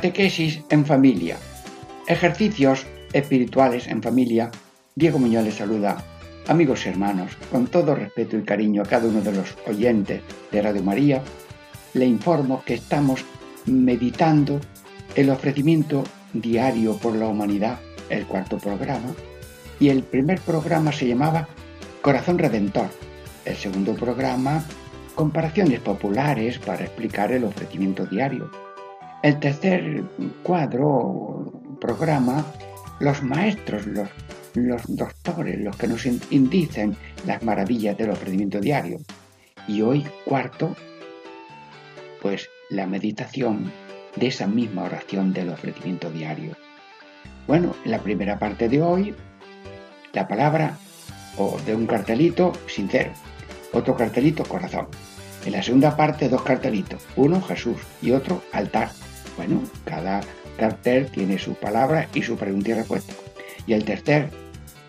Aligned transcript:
Catequesis 0.00 0.62
en 0.70 0.86
familia. 0.86 1.36
Ejercicios 2.06 2.86
espirituales 3.12 3.86
en 3.86 4.02
familia. 4.02 4.50
Diego 4.94 5.18
Muñoz 5.18 5.44
les 5.44 5.56
saluda. 5.56 6.02
Amigos 6.48 6.86
y 6.86 6.88
hermanos, 6.88 7.36
con 7.50 7.66
todo 7.66 7.94
respeto 7.94 8.38
y 8.38 8.42
cariño 8.42 8.80
a 8.80 8.86
cada 8.86 9.08
uno 9.08 9.20
de 9.20 9.32
los 9.32 9.54
oyentes 9.66 10.22
de 10.50 10.62
Radio 10.62 10.82
María, 10.82 11.22
le 11.92 12.06
informo 12.06 12.62
que 12.64 12.72
estamos 12.72 13.26
meditando 13.66 14.58
el 15.16 15.28
ofrecimiento 15.28 16.02
diario 16.32 16.96
por 16.96 17.14
la 17.14 17.28
humanidad, 17.28 17.78
el 18.08 18.24
cuarto 18.24 18.56
programa, 18.56 19.12
y 19.78 19.90
el 19.90 20.02
primer 20.02 20.40
programa 20.40 20.92
se 20.92 21.08
llamaba 21.08 21.46
Corazón 22.00 22.38
Redentor. 22.38 22.88
El 23.44 23.56
segundo 23.56 23.92
programa, 23.92 24.64
comparaciones 25.14 25.80
populares 25.80 26.58
para 26.58 26.84
explicar 26.84 27.32
el 27.32 27.44
ofrecimiento 27.44 28.06
diario 28.06 28.50
el 29.22 29.38
tercer 29.38 30.02
cuadro, 30.42 31.52
programa, 31.80 32.44
los 33.00 33.22
maestros, 33.22 33.86
los, 33.86 34.08
los 34.54 34.82
doctores, 34.96 35.58
los 35.60 35.76
que 35.76 35.88
nos 35.88 36.06
indicen 36.06 36.96
las 37.26 37.42
maravillas 37.42 37.96
del 37.96 38.10
ofrecimiento 38.10 38.60
diario. 38.60 38.98
Y 39.68 39.82
hoy, 39.82 40.06
cuarto, 40.24 40.74
pues 42.22 42.48
la 42.70 42.86
meditación 42.86 43.72
de 44.16 44.28
esa 44.28 44.46
misma 44.46 44.84
oración 44.84 45.32
del 45.32 45.50
ofrecimiento 45.50 46.10
diario. 46.10 46.56
Bueno, 47.46 47.74
en 47.84 47.90
la 47.90 47.98
primera 47.98 48.38
parte 48.38 48.68
de 48.68 48.80
hoy, 48.82 49.14
la 50.12 50.26
palabra 50.26 50.78
o 51.36 51.58
de 51.66 51.74
un 51.74 51.86
cartelito 51.86 52.52
sincero, 52.66 53.12
otro 53.72 53.96
cartelito 53.96 54.44
corazón. 54.44 54.88
En 55.44 55.52
la 55.52 55.62
segunda 55.62 55.96
parte, 55.96 56.28
dos 56.28 56.42
cartelitos, 56.42 57.02
uno 57.16 57.40
Jesús 57.40 57.78
y 58.02 58.10
otro 58.10 58.42
altar. 58.52 58.90
Bueno, 59.40 59.62
cada 59.86 60.20
cartel 60.58 61.06
tiene 61.10 61.38
su 61.38 61.54
palabra 61.54 62.06
y 62.12 62.20
su 62.20 62.36
pregunta 62.36 62.72
y 62.72 62.74
respuesta. 62.74 63.14
Y 63.66 63.72
el 63.72 63.86
tercer, 63.86 64.28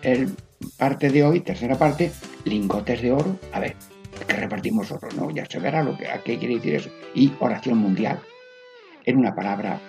el 0.02 0.28
parte 0.76 1.08
de 1.08 1.24
hoy, 1.24 1.40
tercera 1.40 1.78
parte, 1.78 2.12
lingotes 2.44 3.00
de 3.00 3.12
oro. 3.12 3.38
A 3.54 3.60
ver, 3.60 3.76
que 4.28 4.36
repartimos 4.36 4.92
oro, 4.92 5.08
¿no? 5.16 5.30
Ya 5.30 5.46
se 5.46 5.58
verá 5.58 5.82
lo 5.82 5.96
que, 5.96 6.06
a 6.06 6.22
qué 6.22 6.38
quiere 6.38 6.56
decir 6.56 6.74
eso. 6.74 6.90
Y 7.14 7.32
oración 7.40 7.78
mundial. 7.78 8.20
En 9.06 9.16
una 9.16 9.34
palabra, 9.34 9.80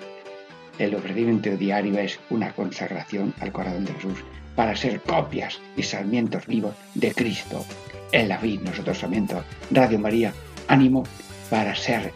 el 0.80 0.96
ofrecimiento 0.96 1.58
diario 1.58 2.00
es 2.00 2.18
una 2.30 2.54
consagración 2.54 3.34
al 3.42 3.52
corazón 3.52 3.84
de 3.84 3.94
Jesús 3.96 4.20
para 4.56 4.78
ser 4.78 5.02
copias 5.02 5.60
y 5.76 5.84
sarmientos 5.84 6.48
vivos 6.48 6.74
de 6.96 7.14
Cristo. 7.14 7.66
En 8.14 8.30
la 8.30 8.38
vida, 8.38 8.62
nosotros 8.64 8.98
sarmientos, 8.98 9.44
Radio 9.72 10.00
María, 10.00 10.34
ánimo 10.70 11.04
para 11.50 11.76
ser 11.76 12.14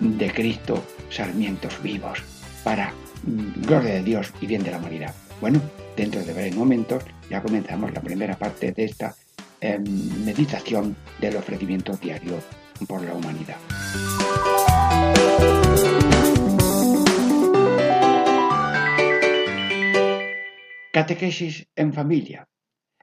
de 0.00 0.30
Cristo 0.32 0.82
sarmientos 1.12 1.80
vivos 1.82 2.22
para 2.64 2.92
mm, 3.24 3.62
gloria 3.66 3.94
de 3.94 4.02
Dios 4.02 4.32
y 4.40 4.46
bien 4.46 4.62
de 4.62 4.70
la 4.70 4.78
humanidad. 4.78 5.14
Bueno, 5.40 5.60
dentro 5.96 6.22
de 6.22 6.32
breves 6.32 6.56
momentos 6.56 7.04
ya 7.28 7.42
comenzamos 7.42 7.92
la 7.92 8.00
primera 8.00 8.36
parte 8.36 8.72
de 8.72 8.84
esta 8.84 9.14
em, 9.60 9.84
meditación 10.24 10.96
del 11.20 11.36
ofrecimiento 11.36 11.96
diario 11.96 12.38
por 12.86 13.02
la 13.02 13.14
humanidad. 13.14 13.56
Catequesis 20.92 21.66
en 21.74 21.92
familia. 21.92 22.48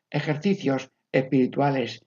Ejercicios 0.09 0.91
espirituales 1.11 2.05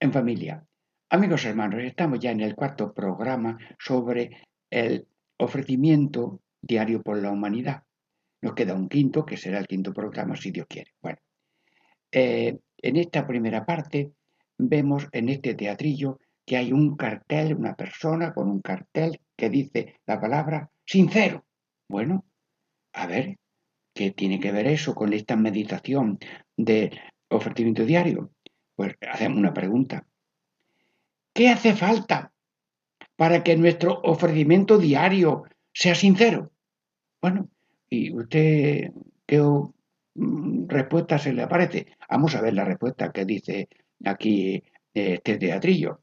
en 0.00 0.12
familia. 0.12 0.64
Amigos 1.10 1.44
hermanos, 1.44 1.82
estamos 1.82 2.20
ya 2.20 2.30
en 2.30 2.40
el 2.40 2.54
cuarto 2.54 2.92
programa 2.92 3.58
sobre 3.78 4.30
el 4.70 5.06
ofrecimiento 5.38 6.40
diario 6.60 7.02
por 7.02 7.20
la 7.20 7.30
humanidad. 7.30 7.84
Nos 8.42 8.54
queda 8.54 8.74
un 8.74 8.88
quinto, 8.88 9.24
que 9.24 9.36
será 9.36 9.58
el 9.58 9.66
quinto 9.66 9.92
programa, 9.92 10.36
si 10.36 10.50
Dios 10.50 10.66
quiere. 10.68 10.92
Bueno, 11.00 11.18
eh, 12.12 12.58
en 12.78 12.96
esta 12.96 13.26
primera 13.26 13.64
parte 13.64 14.12
vemos 14.58 15.08
en 15.12 15.28
este 15.28 15.54
teatrillo 15.54 16.18
que 16.44 16.56
hay 16.56 16.72
un 16.72 16.96
cartel, 16.96 17.54
una 17.54 17.74
persona 17.74 18.34
con 18.34 18.48
un 18.50 18.60
cartel 18.60 19.20
que 19.36 19.48
dice 19.48 20.00
la 20.06 20.20
palabra 20.20 20.70
sincero. 20.84 21.44
Bueno, 21.88 22.24
a 22.92 23.06
ver, 23.06 23.38
¿qué 23.94 24.10
tiene 24.10 24.38
que 24.38 24.52
ver 24.52 24.66
eso 24.66 24.94
con 24.94 25.12
esta 25.12 25.36
meditación 25.36 26.18
de 26.56 26.90
ofrecimiento 27.28 27.84
diario? 27.84 28.30
Pues 28.76 28.94
hacemos 29.00 29.38
una 29.38 29.54
pregunta. 29.54 30.06
¿Qué 31.32 31.48
hace 31.48 31.74
falta 31.74 32.33
para 33.16 33.42
que 33.42 33.56
nuestro 33.56 34.00
ofrecimiento 34.02 34.78
diario 34.78 35.44
sea 35.72 35.94
sincero? 35.94 36.50
Bueno, 37.20 37.48
¿y 37.88 38.14
usted 38.14 38.90
qué 39.26 39.40
mm, 40.14 40.68
respuesta 40.68 41.18
se 41.18 41.32
le 41.32 41.42
aparece? 41.42 41.86
Vamos 42.10 42.34
a 42.34 42.42
ver 42.42 42.54
la 42.54 42.64
respuesta 42.64 43.12
que 43.12 43.24
dice 43.24 43.68
aquí 44.04 44.62
este 44.92 45.38
teatrillo. 45.38 46.00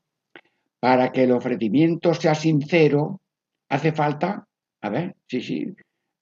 Para 0.79 1.11
que 1.11 1.23
el 1.23 1.31
ofrecimiento 1.31 2.13
sea 2.13 2.33
sincero, 2.33 3.21
hace 3.69 3.91
falta, 3.91 4.47
a 4.81 4.89
ver, 4.89 5.15
sí, 5.27 5.41
sí, 5.41 5.75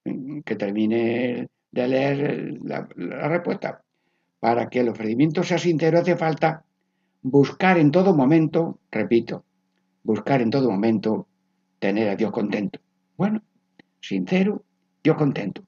mm, 0.04 0.40
que 0.40 0.56
termine 0.56 1.48
de 1.70 1.88
leer 1.88 2.58
la, 2.62 2.88
la 2.96 3.28
respuesta. 3.28 3.82
Para 4.38 4.68
que 4.68 4.80
el 4.80 4.88
ofrecimiento 4.88 5.42
sea 5.42 5.58
sincero 5.58 5.98
hace 5.98 6.16
falta 6.16 6.64
buscar 7.22 7.78
en 7.78 7.90
todo 7.90 8.14
momento, 8.14 8.80
repito, 8.90 9.44
buscar 10.02 10.40
en 10.40 10.50
todo 10.50 10.70
momento 10.70 11.26
tener 11.78 12.08
a 12.08 12.16
Dios 12.16 12.30
contento. 12.30 12.80
Bueno, 13.16 13.42
sincero, 14.00 14.64
Dios 15.02 15.16
contento. 15.16 15.62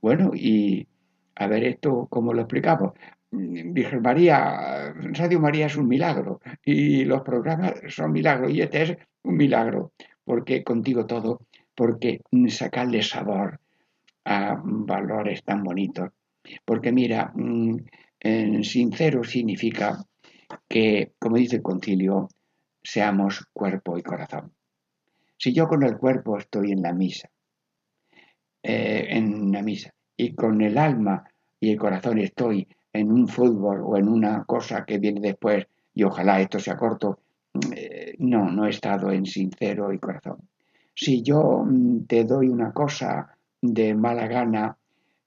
Bueno, 0.00 0.32
y 0.34 0.86
a 1.34 1.46
ver 1.46 1.64
esto, 1.64 2.06
¿cómo 2.08 2.32
lo 2.32 2.42
explicamos? 2.42 2.92
Virgen 3.30 4.02
María, 4.02 4.92
Radio 4.92 5.40
María 5.40 5.66
es 5.66 5.76
un 5.76 5.88
milagro 5.88 6.40
y 6.64 7.04
los 7.04 7.22
programas 7.22 7.74
son 7.88 8.12
milagros 8.12 8.52
y 8.52 8.62
este 8.62 8.82
es 8.82 8.96
un 9.22 9.36
milagro, 9.36 9.92
porque 10.24 10.62
contigo 10.62 11.06
todo, 11.06 11.40
porque 11.74 12.20
sacarle 12.48 13.02
sabor 13.02 13.60
a 14.24 14.60
valores 14.62 15.42
tan 15.42 15.62
bonitos. 15.62 16.10
Porque 16.64 16.92
mira, 16.92 17.32
mm, 17.34 17.76
sincero 18.62 19.24
significa 19.24 20.04
que, 20.68 21.12
como 21.18 21.36
dice 21.36 21.56
el 21.56 21.62
concilio, 21.62 22.28
seamos 22.86 23.44
cuerpo 23.52 23.98
y 23.98 24.02
corazón. 24.02 24.52
Si 25.36 25.52
yo 25.52 25.66
con 25.66 25.82
el 25.82 25.98
cuerpo 25.98 26.38
estoy 26.38 26.70
en 26.70 26.82
la 26.82 26.92
misa, 26.92 27.28
eh, 28.62 29.06
en 29.10 29.50
la 29.50 29.62
misa, 29.62 29.92
y 30.16 30.34
con 30.34 30.60
el 30.62 30.78
alma 30.78 31.24
y 31.60 31.72
el 31.72 31.78
corazón 31.78 32.18
estoy 32.18 32.66
en 32.92 33.10
un 33.10 33.28
fútbol 33.28 33.82
o 33.84 33.96
en 33.96 34.08
una 34.08 34.44
cosa 34.44 34.84
que 34.84 34.98
viene 34.98 35.20
después, 35.20 35.66
y 35.94 36.04
ojalá 36.04 36.40
esto 36.40 36.60
sea 36.60 36.76
corto, 36.76 37.18
eh, 37.74 38.14
no, 38.18 38.50
no 38.50 38.66
he 38.66 38.70
estado 38.70 39.10
en 39.10 39.26
sincero 39.26 39.92
y 39.92 39.98
corazón. 39.98 40.48
Si 40.94 41.22
yo 41.22 41.64
mm, 41.66 42.06
te 42.06 42.24
doy 42.24 42.48
una 42.48 42.72
cosa 42.72 43.36
de 43.60 43.94
mala 43.94 44.28
gana 44.28 44.78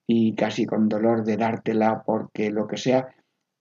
y 0.08 0.34
casi 0.34 0.66
con 0.66 0.88
dolor 0.88 1.24
de 1.24 1.38
dártela 1.38 2.04
porque 2.06 2.50
lo 2.52 2.68
que 2.68 2.78
sea, 2.78 3.10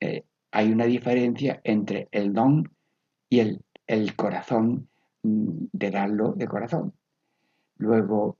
eh, 0.00 0.22
hay 0.52 0.72
una 0.72 0.86
diferencia 0.86 1.60
entre 1.64 2.08
el 2.12 2.32
don 2.32 2.64
y 3.28 3.40
el 3.40 3.60
el 3.88 4.14
corazón 4.14 4.86
mm, 5.22 5.64
de 5.72 5.90
darlo 5.90 6.32
de 6.34 6.46
corazón. 6.46 6.92
Luego, 7.78 8.36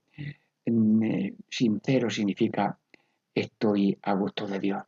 mm, 0.67 1.03
eh, 1.03 1.35
sincero 1.49 2.11
significa 2.11 2.79
estoy 3.35 3.99
a 4.03 4.12
gusto 4.15 4.47
de 4.47 4.61
Dios. 4.61 4.83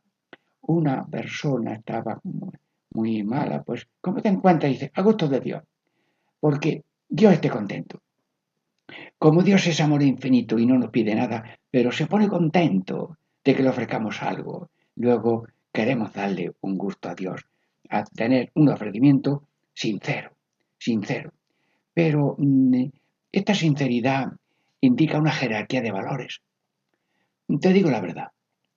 Una 0.61 1.05
persona 1.05 1.73
estaba 1.73 2.21
muy 2.93 3.23
mala, 3.23 3.63
pues, 3.63 3.87
¿cómo 3.99 4.21
te 4.21 4.29
encuentras? 4.29 4.71
Dice, 4.71 4.91
a 4.93 5.01
gusto 5.01 5.27
de 5.27 5.39
Dios. 5.39 5.63
Porque 6.39 6.83
Dios 7.09 7.33
esté 7.33 7.49
contento. 7.49 8.01
Como 9.17 9.41
Dios 9.41 9.65
es 9.67 9.79
amor 9.79 10.03
infinito 10.03 10.59
y 10.59 10.65
no 10.65 10.77
nos 10.77 10.91
pide 10.91 11.15
nada, 11.15 11.57
pero 11.71 11.91
se 11.91 12.07
pone 12.07 12.27
contento 12.27 13.17
de 13.43 13.55
que 13.55 13.63
le 13.63 13.69
ofrezcamos 13.69 14.21
algo. 14.21 14.69
Luego 14.95 15.47
queremos 15.71 16.13
darle 16.13 16.51
un 16.61 16.77
gusto 16.77 17.09
a 17.09 17.15
Dios, 17.15 17.45
a 17.89 18.03
tener 18.03 18.51
un 18.55 18.69
ofrecimiento 18.69 19.47
sincero 19.73 20.31
sincero. 20.81 21.31
Pero 21.93 22.35
mm, 22.37 22.85
esta 23.31 23.53
sinceridad 23.53 24.33
indica 24.81 25.19
una 25.19 25.31
jerarquía 25.31 25.81
de 25.81 25.91
valores. 25.91 26.41
Te 27.59 27.71
digo 27.71 27.91
la 27.91 28.01
verdad, 28.01 28.29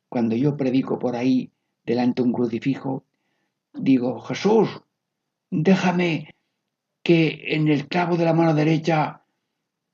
cuando 0.09 0.37
yo 0.37 0.57
predico 0.57 0.99
por 0.99 1.17
ahí 1.17 1.51
delante 1.85 2.23
de 2.23 2.29
un 2.29 2.35
crucifijo, 2.35 3.05
digo, 3.73 4.21
Jesús, 4.21 4.83
déjame 5.51 6.35
que 7.03 7.55
en 7.55 7.69
el 7.69 7.89
clavo 7.89 8.17
de 8.17 8.25
la 8.25 8.35
mano 8.35 8.55
derecha 8.55 9.23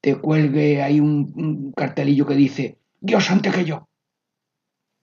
te 0.01 0.17
cuelgue 0.17 0.83
ahí 0.83 0.99
un, 0.99 1.73
cartelillo 1.77 2.27
que 2.27 2.35
dice, 2.35 2.79
Dios 3.01 3.31
antes 3.31 3.55
que 3.55 3.65
yo. 3.65 3.89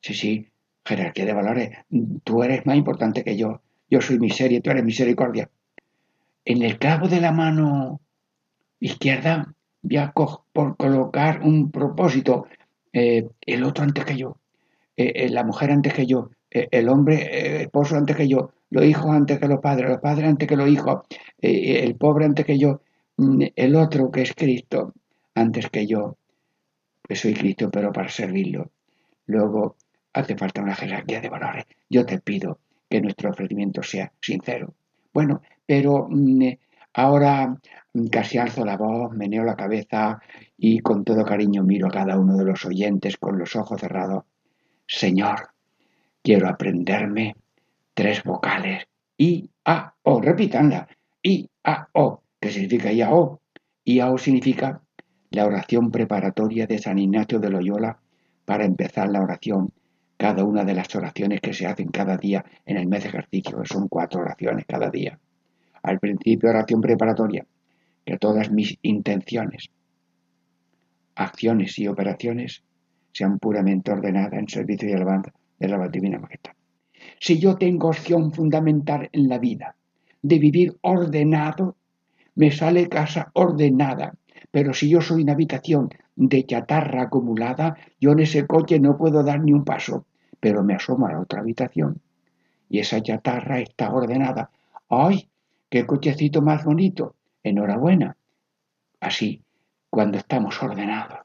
Sí, 0.01 0.13
sí, 0.13 0.47
jerarquía 0.85 1.25
de 1.25 1.33
valores, 1.33 1.77
tú 2.23 2.43
eres 2.43 2.65
más 2.65 2.77
importante 2.77 3.23
que 3.23 3.37
yo, 3.37 3.61
yo 3.89 4.01
soy 4.01 4.19
miseria, 4.19 4.61
tú 4.61 4.71
eres 4.71 4.83
misericordia. 4.83 5.49
En 6.49 6.61
el 6.61 6.79
clavo 6.79 7.09
de 7.09 7.19
la 7.19 7.33
mano 7.33 7.99
izquierda 8.79 9.53
voy 9.81 9.97
a 9.97 10.13
por 10.13 10.77
colocar 10.77 11.41
un 11.41 11.71
propósito, 11.71 12.47
eh, 12.93 13.27
el 13.41 13.65
otro 13.65 13.83
antes 13.83 14.05
que 14.05 14.15
yo, 14.15 14.37
eh, 14.95 15.11
eh, 15.13 15.29
la 15.29 15.43
mujer 15.43 15.71
antes 15.71 15.93
que 15.93 16.05
yo, 16.05 16.29
el 16.49 16.87
hombre 16.87 17.63
esposo 17.63 17.97
antes 17.97 18.15
que 18.15 18.29
yo, 18.29 18.51
los 18.69 18.85
hijos 18.85 19.07
antes 19.07 19.39
que 19.39 19.47
los 19.49 19.59
padres, 19.59 19.89
los 19.89 19.99
padres 19.99 20.29
antes 20.29 20.47
que 20.47 20.55
los 20.55 20.69
hijos, 20.69 21.01
el 21.41 21.95
pobre 21.95 22.23
antes 22.23 22.45
que 22.45 22.57
yo, 22.57 22.79
mm, 23.17 23.41
el 23.53 23.75
otro 23.75 24.09
que 24.09 24.21
es 24.21 24.33
Cristo 24.33 24.93
antes 25.35 25.69
que 25.69 25.85
yo, 25.85 26.15
que 27.03 27.17
soy 27.17 27.33
Cristo, 27.33 27.69
pero 27.69 27.91
para 27.91 28.07
servirlo. 28.07 28.71
Luego, 29.25 29.75
hace 30.13 30.37
falta 30.37 30.61
una 30.61 30.75
jerarquía 30.75 31.19
de 31.19 31.27
valores. 31.27 31.65
Yo 31.89 32.05
te 32.05 32.19
pido 32.19 32.59
que 32.89 33.01
nuestro 33.01 33.31
ofrecimiento 33.31 33.83
sea 33.83 34.13
sincero. 34.21 34.73
Bueno, 35.13 35.41
pero 35.67 36.07
mm, 36.09 36.47
ahora 36.93 37.55
mm, 37.93 38.07
casi 38.07 38.39
alzo 38.39 38.65
la 38.65 38.77
voz, 38.77 39.11
meneo 39.13 39.43
la 39.43 39.55
cabeza 39.55 40.19
y 40.57 40.79
con 40.79 41.03
todo 41.03 41.23
cariño 41.23 41.63
miro 41.63 41.87
a 41.87 41.91
cada 41.91 42.17
uno 42.17 42.35
de 42.37 42.45
los 42.45 42.65
oyentes 42.65 43.17
con 43.17 43.37
los 43.37 43.55
ojos 43.55 43.79
cerrados. 43.79 44.23
Señor, 44.87 45.49
quiero 46.23 46.47
aprenderme 46.47 47.35
tres 47.93 48.23
vocales. 48.23 48.87
I, 49.17 49.49
A, 49.65 49.93
O. 50.03 50.21
Repítanla. 50.21 50.87
I, 51.21 51.49
A, 51.63 51.87
O. 51.93 52.23
¿Qué 52.39 52.49
significa 52.49 52.91
I, 52.91 53.01
A, 53.01 53.13
O? 53.13 53.41
I, 53.83 53.99
A, 53.99 54.11
O 54.11 54.17
significa 54.17 54.81
la 55.31 55.45
oración 55.45 55.91
preparatoria 55.91 56.67
de 56.67 56.79
San 56.79 56.99
Ignacio 56.99 57.39
de 57.39 57.49
Loyola 57.49 57.99
para 58.45 58.65
empezar 58.65 59.09
la 59.09 59.21
oración, 59.21 59.73
cada 60.15 60.45
una 60.45 60.63
de 60.63 60.73
las 60.73 60.95
oraciones 60.95 61.41
que 61.41 61.53
se 61.53 61.67
hacen 61.67 61.89
cada 61.89 62.17
día 62.17 62.45
en 62.65 62.77
el 62.77 62.87
mes 62.87 63.03
de 63.03 63.09
ejercicio, 63.09 63.61
que 63.61 63.67
son 63.67 63.87
cuatro 63.89 64.21
oraciones 64.21 64.65
cada 64.65 64.89
día. 64.89 65.19
Al 65.83 65.99
principio 65.99 66.49
oración 66.49 66.81
preparatoria, 66.81 67.45
que 68.05 68.17
todas 68.17 68.51
mis 68.51 68.77
intenciones, 68.81 69.69
acciones 71.15 71.77
y 71.79 71.87
operaciones 71.87 72.63
sean 73.11 73.39
puramente 73.39 73.91
ordenadas 73.91 74.33
en 74.33 74.47
servicio 74.47 74.89
y 74.89 74.93
alabanza 74.93 75.31
de 75.59 75.67
la 75.67 75.87
divina 75.87 76.19
majestad. 76.19 76.53
Si 77.19 77.39
yo 77.39 77.55
tengo 77.55 77.89
opción 77.89 78.31
fundamental 78.31 79.09
en 79.11 79.27
la 79.27 79.39
vida 79.39 79.75
de 80.21 80.39
vivir 80.39 80.77
ordenado, 80.81 81.75
me 82.35 82.51
sale 82.51 82.87
casa 82.87 83.31
ordenada, 83.33 84.13
pero 84.51 84.73
si 84.73 84.89
yo 84.89 85.01
soy 85.01 85.23
una 85.23 85.33
habitación 85.33 85.89
de 86.15 86.45
chatarra 86.45 87.03
acumulada, 87.03 87.77
yo 87.99 88.11
en 88.11 88.19
ese 88.19 88.45
coche 88.45 88.79
no 88.79 88.97
puedo 88.97 89.23
dar 89.23 89.41
ni 89.41 89.53
un 89.53 89.63
paso, 89.63 90.05
pero 90.39 90.63
me 90.63 90.75
asomo 90.75 91.07
a 91.07 91.13
la 91.13 91.19
otra 91.21 91.39
habitación 91.39 92.01
y 92.69 92.79
esa 92.79 93.01
chatarra 93.01 93.59
está 93.59 93.91
ordenada. 93.91 94.51
¡Ay! 94.89 95.29
¡Qué 95.69 95.85
cochecito 95.85 96.41
más 96.41 96.63
bonito! 96.63 97.15
Enhorabuena. 97.43 98.17
Así, 98.99 99.43
cuando 99.89 100.17
estamos 100.17 100.61
ordenados. 100.61 101.19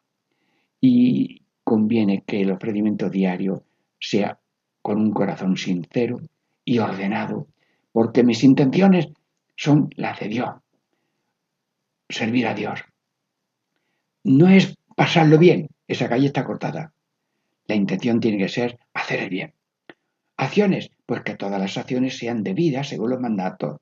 Y 0.80 1.42
conviene 1.64 2.22
que 2.26 2.42
el 2.42 2.50
ofrecimiento 2.50 3.08
diario 3.08 3.64
sea 4.00 4.38
con 4.82 4.98
un 4.98 5.12
corazón 5.12 5.56
sincero 5.56 6.20
y 6.64 6.78
ordenado, 6.78 7.46
porque 7.92 8.24
mis 8.24 8.42
intenciones 8.42 9.08
son 9.56 9.90
las 9.96 10.18
de 10.20 10.28
Dios. 10.28 10.50
Servir 12.08 12.46
a 12.46 12.54
Dios 12.54 12.80
no 14.24 14.48
es 14.48 14.76
pasarlo 14.94 15.38
bien, 15.38 15.68
esa 15.88 16.08
calle 16.08 16.26
está 16.26 16.44
cortada. 16.44 16.92
La 17.66 17.74
intención 17.74 18.20
tiene 18.20 18.38
que 18.38 18.48
ser 18.48 18.78
hacer 18.94 19.20
el 19.20 19.30
bien. 19.30 19.54
Acciones, 20.36 20.90
pues 21.06 21.22
que 21.22 21.36
todas 21.36 21.60
las 21.60 21.76
acciones 21.76 22.18
sean 22.18 22.42
debidas 22.42 22.88
según 22.88 23.10
los 23.10 23.20
mandatos. 23.20 23.78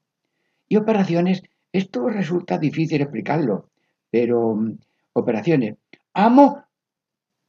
Y 0.71 0.77
operaciones, 0.77 1.43
esto 1.73 2.09
resulta 2.09 2.57
difícil 2.57 3.03
explicarlo, 3.03 3.71
pero 4.09 4.55
mm, 4.55 4.79
operaciones. 5.15 5.75
Amo, 6.15 6.63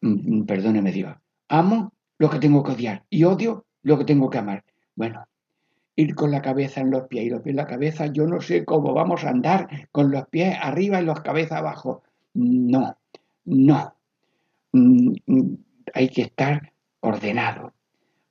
mm, 0.02 0.40
mm, 0.40 0.46
perdóneme 0.48 0.92
Dios, 0.92 1.16
amo 1.48 1.94
lo 2.18 2.30
que 2.32 2.40
tengo 2.40 2.64
que 2.64 2.72
odiar 2.72 3.04
y 3.12 3.24
odio 3.24 3.66
lo 3.84 4.00
que 4.00 4.06
tengo 4.06 4.28
que 4.32 4.40
amar. 4.40 4.64
Bueno, 4.96 5.24
ir 5.96 6.16
con 6.16 6.32
la 6.32 6.42
cabeza 6.42 6.82
en 6.82 6.90
los 6.90 7.08
pies 7.08 7.26
y 7.26 7.30
los 7.30 7.44
pies 7.44 7.52
en 7.52 7.58
la 7.58 7.68
cabeza, 7.68 8.08
yo 8.08 8.26
no 8.26 8.42
sé 8.42 8.66
cómo 8.66 8.92
vamos 8.96 9.24
a 9.24 9.30
andar 9.30 9.70
con 9.92 10.10
los 10.10 10.28
pies 10.28 10.58
arriba 10.60 11.00
y 11.00 11.06
los 11.06 11.22
cabezas 11.22 11.60
abajo. 11.60 12.02
No, 12.34 12.98
no. 13.46 13.96
Hay 15.94 16.10
que 16.10 16.24
estar 16.24 16.74
ordenado, 17.02 17.74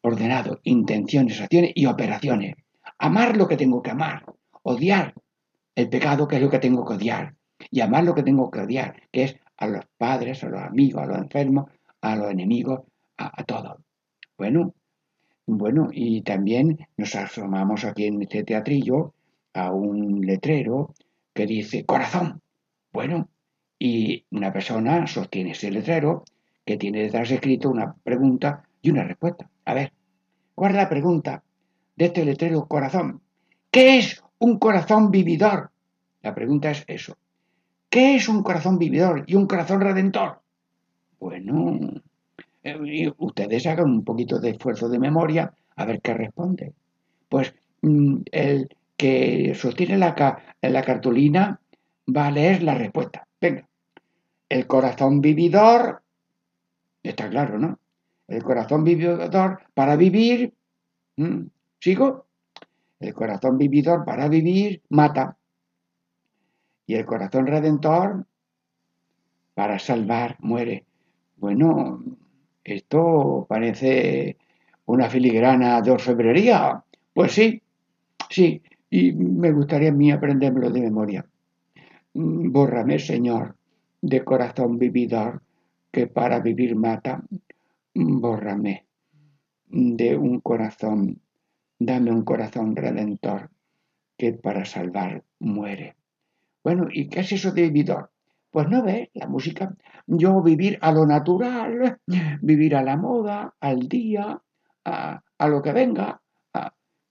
ordenado, 0.00 0.58
intenciones, 0.64 1.40
acciones 1.40 1.70
y 1.76 1.86
operaciones. 1.86 2.56
Amar 2.98 3.36
lo 3.36 3.46
que 3.46 3.56
tengo 3.56 3.82
que 3.82 3.92
amar, 3.92 4.24
odiar 4.62 5.14
el 5.74 5.88
pecado 5.88 6.28
que 6.28 6.36
es 6.36 6.42
lo 6.42 6.50
que 6.50 6.58
tengo 6.58 6.84
que 6.84 6.94
odiar 6.94 7.34
y 7.70 7.80
amar 7.80 8.04
lo 8.04 8.14
que 8.14 8.22
tengo 8.22 8.50
que 8.50 8.60
odiar, 8.60 9.02
que 9.10 9.24
es 9.24 9.36
a 9.56 9.66
los 9.66 9.84
padres, 9.98 10.42
a 10.42 10.48
los 10.48 10.62
amigos, 10.62 11.02
a 11.02 11.06
los 11.06 11.18
enfermos, 11.18 11.70
a 12.00 12.16
los 12.16 12.30
enemigos, 12.30 12.80
a, 13.18 13.44
todos. 13.44 13.76
Bueno, 14.38 14.74
bueno, 15.46 15.88
y 15.92 16.22
también 16.22 16.88
nos 16.96 17.14
asomamos 17.14 17.84
aquí 17.84 18.06
en 18.06 18.22
este 18.22 18.44
teatrillo 18.44 19.14
a 19.52 19.72
un 19.72 20.24
letrero 20.24 20.94
que 21.34 21.46
dice 21.46 21.84
corazón. 21.84 22.40
Bueno, 22.92 23.28
y 23.78 24.24
una 24.30 24.52
persona 24.52 25.06
sostiene 25.06 25.52
ese 25.52 25.70
letrero 25.70 26.24
que 26.64 26.78
tiene 26.78 27.02
detrás 27.02 27.30
escrito 27.30 27.68
una 27.68 27.94
pregunta 28.02 28.64
y 28.80 28.90
una 28.90 29.04
respuesta. 29.04 29.50
A 29.66 29.74
ver, 29.74 29.92
¿cuál 30.54 30.72
es 30.72 30.76
la 30.78 30.88
pregunta 30.88 31.42
de 31.96 32.06
este 32.06 32.24
letrero 32.24 32.66
corazón? 32.66 33.20
¿Qué 33.70 33.98
es 33.98 34.22
un 34.40 34.58
corazón 34.58 35.10
vividor? 35.10 35.70
La 36.22 36.34
pregunta 36.34 36.70
es 36.70 36.84
eso. 36.86 37.16
¿Qué 37.88 38.16
es 38.16 38.28
un 38.28 38.42
corazón 38.42 38.78
vividor 38.78 39.24
y 39.26 39.34
un 39.36 39.46
corazón 39.46 39.80
redentor? 39.80 40.40
Bueno, 41.18 41.78
eh, 42.62 43.12
ustedes 43.18 43.66
hagan 43.66 43.86
un 43.86 44.04
poquito 44.04 44.38
de 44.38 44.50
esfuerzo 44.50 44.88
de 44.88 44.98
memoria 44.98 45.52
a 45.76 45.84
ver 45.84 46.00
qué 46.00 46.14
responde. 46.14 46.72
Pues 47.28 47.54
mm, 47.82 48.16
el 48.32 48.68
que 48.96 49.54
sostiene 49.54 49.98
la, 49.98 50.14
la 50.60 50.82
cartulina 50.82 51.60
va 52.14 52.26
a 52.26 52.30
leer 52.30 52.62
la 52.62 52.74
respuesta. 52.74 53.26
Venga, 53.40 53.66
el 54.48 54.66
corazón 54.66 55.20
vividor, 55.20 56.02
está 57.02 57.28
claro, 57.30 57.58
¿no? 57.58 57.78
El 58.28 58.42
corazón 58.42 58.84
vividor 58.84 59.62
para 59.74 59.96
vivir, 59.96 60.54
¿sigo? 61.80 62.26
El 63.00 63.14
corazón 63.14 63.58
vividor 63.58 64.04
para 64.04 64.28
vivir 64.28 64.82
mata. 64.90 65.36
Y 66.86 66.94
el 66.94 67.06
corazón 67.06 67.46
redentor 67.46 68.26
para 69.54 69.78
salvar 69.78 70.36
muere. 70.40 70.84
Bueno, 71.36 72.04
esto 72.62 73.46
parece 73.48 74.36
una 74.86 75.08
filigrana 75.08 75.80
de 75.80 75.90
orfebrería. 75.90 76.84
Pues 77.14 77.32
sí, 77.32 77.62
sí, 78.28 78.62
y 78.90 79.12
me 79.12 79.52
gustaría 79.52 79.90
a 79.90 79.92
mí 79.92 80.10
aprendérmelo 80.10 80.70
de 80.70 80.80
memoria. 80.80 81.26
Bórrame, 82.12 82.98
Señor, 82.98 83.56
de 84.02 84.24
corazón 84.24 84.78
vividor 84.78 85.42
que 85.90 86.06
para 86.06 86.40
vivir 86.40 86.74
mata, 86.76 87.22
bórrame 87.94 88.86
de 89.66 90.16
un 90.16 90.40
corazón, 90.40 91.20
dame 91.80 92.12
un 92.12 92.22
corazón 92.22 92.76
redentor 92.76 93.50
que 94.16 94.34
para 94.34 94.64
salvar 94.64 95.24
muere. 95.40 95.96
Bueno, 96.62 96.88
¿y 96.92 97.08
qué 97.08 97.20
es 97.20 97.32
eso 97.32 97.52
de 97.52 97.62
vividor? 97.62 98.10
Pues 98.50 98.68
no 98.68 98.82
ve 98.82 99.10
la 99.14 99.26
música. 99.26 99.74
Yo 100.06 100.42
vivir 100.42 100.78
a 100.82 100.92
lo 100.92 101.06
natural, 101.06 101.98
vivir 102.42 102.76
a 102.76 102.82
la 102.82 102.96
moda, 102.96 103.54
al 103.60 103.88
día, 103.88 104.40
a, 104.84 105.22
a 105.38 105.48
lo 105.48 105.62
que 105.62 105.72
venga. 105.72 106.20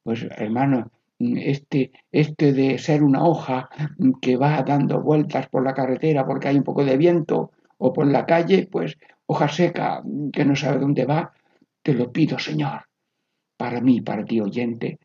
pues 0.04 0.24
hermano, 0.38 0.92
este, 1.18 1.92
este 2.12 2.54
de 2.54 2.78
ser 2.78 3.04
una 3.04 3.24
hoja 3.24 3.70
que 4.22 4.38
va 4.38 4.62
dando 4.62 5.02
vueltas 5.02 5.48
por 5.50 5.64
la 5.64 5.74
carretera 5.74 6.26
porque 6.26 6.48
hay 6.48 6.58
un 6.58 6.64
poco 6.64 6.86
de 6.86 6.98
viento 6.98 7.52
o 7.78 7.92
por 7.92 8.06
la 8.06 8.26
calle, 8.26 8.68
pues 8.72 8.98
hoja 9.26 9.48
seca 9.48 10.04
que 10.32 10.46
no 10.46 10.56
sabe 10.56 10.80
dónde 10.80 11.06
va, 11.06 11.34
te 11.82 11.94
lo 11.94 12.12
pido, 12.12 12.38
Señor, 12.38 12.89
para 13.60 13.82
mí, 13.82 14.00
para 14.00 14.24
ti, 14.24 14.40
oyente, 14.40 15.00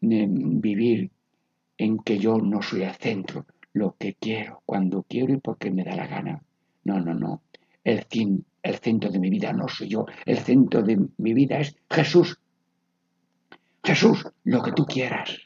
vivir 0.00 1.12
en 1.78 2.00
que 2.00 2.18
yo 2.18 2.38
no 2.38 2.62
soy 2.62 2.82
el 2.82 2.94
centro, 2.94 3.46
lo 3.74 3.94
que 3.96 4.14
quiero, 4.14 4.60
cuando 4.66 5.04
quiero 5.04 5.32
y 5.34 5.36
porque 5.36 5.70
me 5.70 5.84
da 5.84 5.94
la 5.94 6.08
gana. 6.08 6.42
No, 6.82 6.98
no, 6.98 7.14
no. 7.14 7.42
El 7.84 8.02
fin 8.10 8.44
el 8.60 8.74
centro 8.78 9.08
de 9.08 9.20
mi 9.20 9.30
vida 9.30 9.52
no 9.52 9.68
soy 9.68 9.86
yo, 9.86 10.04
el 10.26 10.38
centro 10.38 10.82
de 10.82 10.98
mi 11.16 11.32
vida 11.32 11.60
es 11.60 11.76
Jesús. 11.88 12.40
Jesús, 13.84 14.26
lo 14.42 14.62
que 14.62 14.72
tú 14.72 14.84
quieras, 14.84 15.38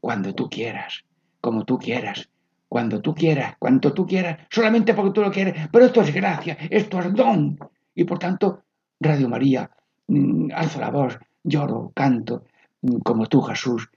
cuando 0.00 0.34
tú 0.34 0.50
quieras, 0.50 1.06
como 1.40 1.64
tú 1.64 1.78
quieras, 1.78 2.28
cuando 2.68 3.00
tú 3.00 3.14
quieras, 3.14 3.56
cuanto 3.58 3.94
tú 3.94 4.06
quieras, 4.06 4.46
solamente 4.50 4.92
porque 4.92 5.12
tú 5.12 5.22
lo 5.22 5.32
quieres. 5.32 5.68
Pero 5.72 5.86
esto 5.86 6.02
es 6.02 6.12
gracia, 6.12 6.58
esto 6.68 7.00
es 7.00 7.14
don. 7.14 7.58
Y 7.94 8.04
por 8.04 8.18
tanto, 8.18 8.62
Radio 9.00 9.28
María, 9.30 9.70
mm, 10.06 10.50
alzo 10.54 10.80
la 10.80 10.90
voz, 10.90 11.18
lloro, 11.46 11.92
canto, 11.94 12.44
mm, 12.82 12.98
como 12.98 13.26
tú, 13.26 13.40
Jesús, 13.42 13.88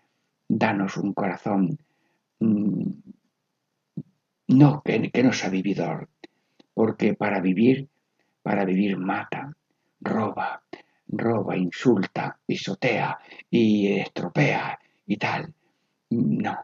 danos 0.48 0.98
un 0.98 1.14
corazón 1.14 1.78
mm, 2.40 2.90
no 4.48 4.82
que, 4.84 5.12
que 5.12 5.24
no 5.24 5.34
sea 5.34 5.50
vividor, 5.50 6.10
porque 6.74 7.14
para 7.14 7.40
vivir, 7.40 7.90
para 8.42 8.66
vivir 8.66 8.98
mata, 8.98 9.54
roba, 10.02 10.64
roba, 11.08 11.58
insulta, 11.58 12.38
pisotea 12.46 13.20
y 13.50 14.00
estropea 14.00 14.80
y 15.06 15.18
tal. 15.18 15.54
No, 16.10 16.58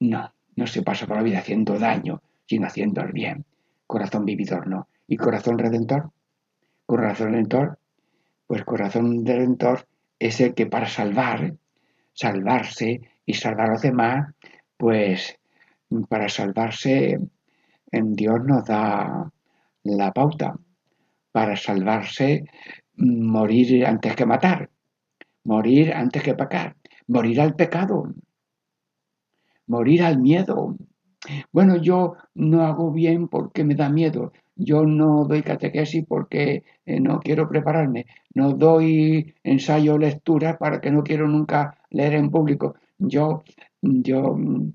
no, 0.00 0.32
no 0.56 0.66
se 0.66 0.82
pasa 0.82 1.06
por 1.06 1.16
la 1.16 1.22
vida 1.22 1.38
haciendo 1.38 1.78
daño, 1.78 2.22
sino 2.46 2.66
haciendo 2.66 3.02
el 3.02 3.12
bien. 3.12 3.44
Corazón 3.86 4.24
vividor, 4.24 4.66
no. 4.66 4.88
¿Y 5.06 5.16
corazón 5.16 5.58
redentor? 5.58 6.10
Corazón 6.86 7.32
redentor, 7.32 7.78
pues 8.46 8.64
corazón 8.64 9.24
redentor 9.24 9.86
es 10.26 10.40
el 10.40 10.54
que 10.54 10.66
para 10.66 10.88
salvar, 10.88 11.54
salvarse 12.12 13.00
y 13.26 13.34
salvar 13.34 13.68
a 13.68 13.72
los 13.72 13.82
demás, 13.82 14.34
pues 14.76 15.38
para 16.08 16.28
salvarse 16.28 17.18
Dios 17.90 18.44
nos 18.44 18.64
da 18.64 19.30
la 19.84 20.12
pauta. 20.12 20.56
Para 21.32 21.56
salvarse, 21.56 22.44
morir 22.96 23.86
antes 23.86 24.14
que 24.14 24.26
matar, 24.26 24.70
morir 25.44 25.92
antes 25.94 26.22
que 26.22 26.34
pecar, 26.34 26.76
morir 27.06 27.40
al 27.40 27.54
pecado, 27.56 28.12
morir 29.66 30.02
al 30.02 30.18
miedo. 30.18 30.76
Bueno, 31.50 31.76
yo 31.76 32.16
no 32.34 32.62
hago 32.62 32.92
bien 32.92 33.28
porque 33.28 33.64
me 33.64 33.74
da 33.74 33.88
miedo. 33.88 34.32
Yo 34.56 34.84
no 34.84 35.24
doy 35.24 35.42
catequesis 35.42 36.04
porque 36.06 36.64
eh, 36.86 37.00
no 37.00 37.20
quiero 37.20 37.48
prepararme. 37.48 38.06
No 38.34 38.52
doy 38.52 39.34
ensayo 39.42 39.94
o 39.94 39.98
lectura 39.98 40.58
para 40.58 40.80
que 40.80 40.90
no 40.90 41.02
quiero 41.02 41.26
nunca 41.26 41.78
leer 41.90 42.14
en 42.14 42.30
público. 42.30 42.76
Yo, 42.98 43.44
yo 43.80 44.34
mm, 44.34 44.72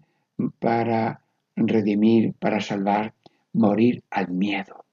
para 0.59 1.21
redimir, 1.55 2.33
para 2.33 2.59
salvar, 2.59 3.13
morir 3.53 4.03
al 4.11 4.29
miedo, 4.29 4.85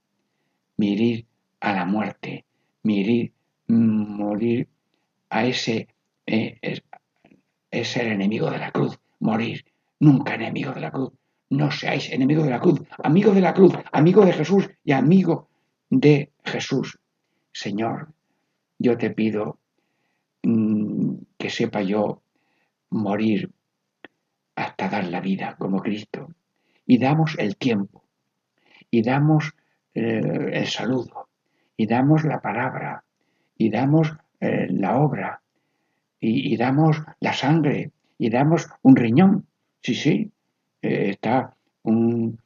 morir 0.76 1.26
a 1.60 1.72
la 1.74 1.84
muerte, 1.84 2.44
morir, 2.82 3.32
mm, 3.68 4.16
morir 4.16 4.68
a 5.30 5.46
ese, 5.46 5.88
eh, 6.26 6.58
es, 6.62 6.82
ser 7.88 8.06
enemigo 8.06 8.50
de 8.50 8.58
la 8.58 8.70
cruz, 8.70 8.98
morir 9.20 9.64
nunca 10.00 10.34
enemigo 10.34 10.72
de 10.72 10.80
la 10.80 10.90
cruz. 10.90 11.12
No 11.54 11.70
seáis 11.70 12.10
enemigos 12.10 12.44
de 12.46 12.50
la 12.50 12.58
cruz, 12.58 12.80
amigos 12.98 13.34
de 13.36 13.40
la 13.40 13.54
cruz, 13.54 13.74
amigo 13.92 14.24
de 14.24 14.32
Jesús 14.32 14.68
y 14.82 14.90
amigo 14.90 15.48
de 15.88 16.32
Jesús. 16.44 16.98
Señor, 17.52 18.08
yo 18.76 18.98
te 18.98 19.10
pido 19.10 19.60
mm, 20.42 21.14
que 21.38 21.50
sepa 21.50 21.80
yo 21.82 22.22
morir 22.90 23.52
hasta 24.56 24.88
dar 24.88 25.04
la 25.06 25.20
vida 25.20 25.54
como 25.56 25.80
Cristo. 25.80 26.34
Y 26.86 26.98
damos 26.98 27.36
el 27.38 27.56
tiempo, 27.56 28.02
y 28.90 29.02
damos 29.02 29.54
eh, 29.94 30.50
el 30.52 30.66
saludo, 30.66 31.28
y 31.76 31.86
damos 31.86 32.24
la 32.24 32.40
palabra, 32.40 33.04
y 33.56 33.70
damos 33.70 34.12
eh, 34.40 34.66
la 34.70 34.98
obra, 34.98 35.40
y, 36.20 36.56
damos 36.56 37.02
la 37.20 37.32
sangre, 37.32 37.92
y 38.18 38.28
damos 38.30 38.66
un 38.82 38.96
riñón. 38.96 39.46
Sí, 39.82 39.94
sí, 39.94 40.32
eh, 40.84 41.10
está 41.10 41.56
un, 41.82 42.38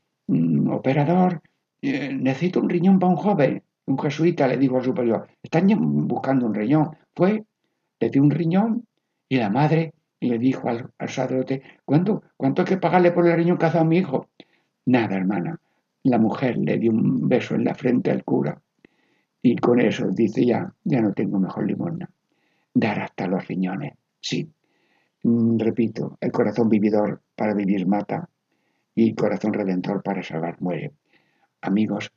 operador, 0.71 1.43
necesito 1.83 2.61
un 2.61 2.69
riñón 2.69 2.99
para 2.99 3.13
un 3.13 3.17
joven. 3.17 3.63
Un 3.87 3.99
jesuita 3.99 4.47
le 4.47 4.59
dijo 4.59 4.77
al 4.77 4.85
superior, 4.85 5.27
están 5.43 5.67
buscando 6.07 6.47
un 6.47 6.55
riñón. 6.55 6.91
Fue, 7.15 7.45
le 7.99 8.11
dio 8.11 8.23
un 8.23 8.31
riñón 8.31 8.87
y 9.29 9.37
la 9.37 9.49
madre 9.49 9.95
le 10.21 10.39
dijo 10.39 10.69
al, 10.69 10.91
sacerdote, 10.99 11.63
¿cuánto, 11.85 12.23
¿cuánto 12.37 12.63
hay 12.63 12.69
que 12.69 12.77
pagarle 12.77 13.13
por 13.13 13.27
el 13.27 13.37
riñón 13.37 13.57
que 13.57 13.67
ha 13.67 13.73
a 13.73 13.85
mi 13.85 13.99
hijo? 13.99 14.29
Nada, 14.87 15.17
hermana. 15.17 15.59
La 16.05 16.19
mujer 16.19 16.59
le 16.59 16.79
dio 16.79 16.93
un 16.93 17.29
beso 17.29 17.55
en 17.55 17.65
la 17.65 17.75
frente 17.75 18.11
al 18.11 18.25
cura 18.25 18.61
y 19.43 19.57
con 19.57 19.81
eso 19.81 20.09
dice 20.11 20.45
ya, 20.45 20.73
ya 20.85 21.01
no 21.01 21.13
tengo 21.13 21.39
mejor 21.39 21.67
limosna. 21.67 22.11
Dar 22.75 23.01
hasta 23.01 23.27
los 23.27 23.47
riñones, 23.49 23.95
sí. 24.21 24.51
Mm, 25.23 25.59
repito, 25.59 26.17
el 26.21 26.31
corazón 26.31 26.69
vividor 26.69 27.23
para 27.39 27.55
vivir 27.55 27.87
mata 27.87 28.29
y 28.97 29.15
corazón 29.15 29.53
redentor 29.55 30.03
para 30.03 30.25
salvar 30.25 30.61
muere. 30.61 30.91
Amigos, 31.61 32.13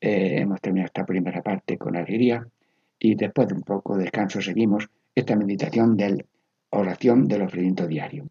eh, 0.00 0.40
hemos 0.40 0.60
terminado 0.60 0.86
esta 0.86 1.06
primera 1.06 1.42
parte 1.42 1.78
con 1.78 1.94
alegría 1.94 2.44
y 2.98 3.14
después 3.14 3.46
de 3.46 3.54
un 3.54 3.62
poco 3.62 3.96
de 3.96 4.02
descanso 4.02 4.42
seguimos 4.42 4.90
esta 5.14 5.36
meditación 5.36 5.96
del 5.96 6.26
Oración 6.70 7.28
del 7.28 7.42
ofrecimiento 7.42 7.86
diario. 7.86 8.26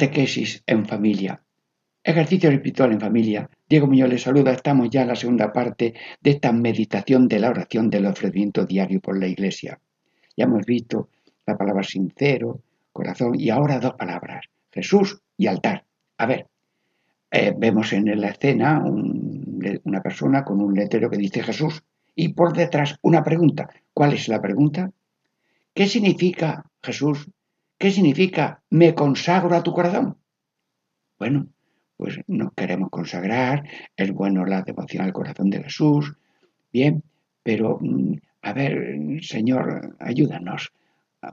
Catequesis 0.00 0.62
en 0.66 0.86
familia. 0.86 1.42
Ejercicio 2.02 2.48
espiritual 2.48 2.92
en 2.92 3.00
familia. 3.00 3.50
Diego 3.68 3.86
Muñoz 3.86 4.08
les 4.08 4.22
saluda. 4.22 4.50
Estamos 4.50 4.88
ya 4.88 5.02
en 5.02 5.08
la 5.08 5.14
segunda 5.14 5.52
parte 5.52 5.92
de 6.22 6.30
esta 6.30 6.52
meditación 6.52 7.28
de 7.28 7.38
la 7.38 7.50
oración 7.50 7.90
del 7.90 8.06
ofrecimiento 8.06 8.64
diario 8.64 8.98
por 8.98 9.20
la 9.20 9.26
Iglesia. 9.26 9.78
Ya 10.34 10.44
hemos 10.44 10.64
visto 10.64 11.10
la 11.44 11.58
palabra 11.58 11.82
sincero, 11.82 12.62
corazón 12.94 13.38
y 13.38 13.50
ahora 13.50 13.78
dos 13.78 13.92
palabras, 13.92 14.46
Jesús 14.72 15.20
y 15.36 15.48
altar. 15.48 15.84
A 16.16 16.24
ver, 16.24 16.46
eh, 17.30 17.52
vemos 17.54 17.92
en 17.92 18.18
la 18.18 18.28
escena 18.28 18.82
una 18.82 20.00
persona 20.00 20.44
con 20.46 20.62
un 20.62 20.72
letrero 20.72 21.10
que 21.10 21.18
dice 21.18 21.42
Jesús 21.42 21.82
y 22.14 22.28
por 22.28 22.54
detrás 22.54 22.96
una 23.02 23.22
pregunta. 23.22 23.68
¿Cuál 23.92 24.14
es 24.14 24.28
la 24.28 24.40
pregunta? 24.40 24.90
¿Qué 25.74 25.86
significa 25.86 26.64
Jesús 26.82 27.28
¿Qué 27.80 27.90
significa 27.90 28.62
me 28.68 28.94
consagro 28.94 29.56
a 29.56 29.62
tu 29.62 29.72
corazón? 29.72 30.18
Bueno, 31.18 31.46
pues 31.96 32.20
nos 32.26 32.52
queremos 32.52 32.90
consagrar, 32.90 33.64
es 33.96 34.12
bueno 34.12 34.44
la 34.44 34.60
devoción 34.60 35.02
al 35.02 35.14
corazón 35.14 35.48
de 35.48 35.62
Jesús, 35.62 36.14
bien, 36.70 37.02
pero 37.42 37.78
mm, 37.80 38.16
a 38.42 38.52
ver, 38.52 39.22
Señor, 39.22 39.96
ayúdanos, 39.98 40.70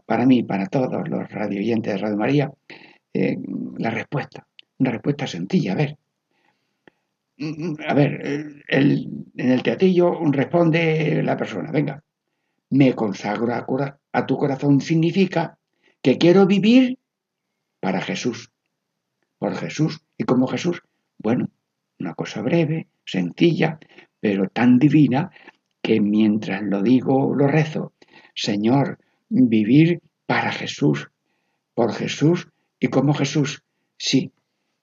para 0.05 0.25
mí, 0.25 0.41
para 0.43 0.67
todos 0.67 1.09
los 1.09 1.29
radio 1.29 1.59
oyentes 1.59 1.93
de 1.93 1.99
Radio 1.99 2.15
María, 2.15 2.51
eh, 3.13 3.37
la 3.77 3.89
respuesta, 3.89 4.47
una 4.77 4.91
respuesta 4.91 5.27
sencilla, 5.27 5.73
a 5.73 5.75
ver. 5.75 5.97
A 7.89 7.93
ver, 7.93 8.63
en 8.69 9.25
el 9.35 9.63
teatillo 9.63 10.17
responde 10.31 11.21
la 11.23 11.35
persona, 11.35 11.71
venga, 11.71 12.01
me 12.69 12.93
consagro 12.93 13.53
a 13.53 14.25
tu 14.25 14.37
corazón 14.37 14.79
significa 14.79 15.57
que 16.01 16.17
quiero 16.17 16.45
vivir 16.45 16.99
para 17.79 18.01
Jesús, 18.01 18.51
por 19.37 19.55
Jesús 19.55 20.01
y 20.17 20.23
como 20.23 20.47
Jesús. 20.47 20.81
Bueno, 21.17 21.49
una 21.99 22.13
cosa 22.13 22.41
breve, 22.41 22.87
sencilla, 23.05 23.79
pero 24.19 24.49
tan 24.49 24.79
divina 24.79 25.31
que 25.81 26.01
mientras 26.01 26.61
lo 26.63 26.81
digo, 26.81 27.33
lo 27.35 27.47
rezo. 27.47 27.93
Señor, 28.35 28.99
vivir 29.29 30.01
para 30.25 30.51
Jesús, 30.51 31.09
por 31.73 31.93
Jesús 31.93 32.49
y 32.79 32.87
como 32.87 33.13
Jesús. 33.13 33.63
Sí, 33.97 34.31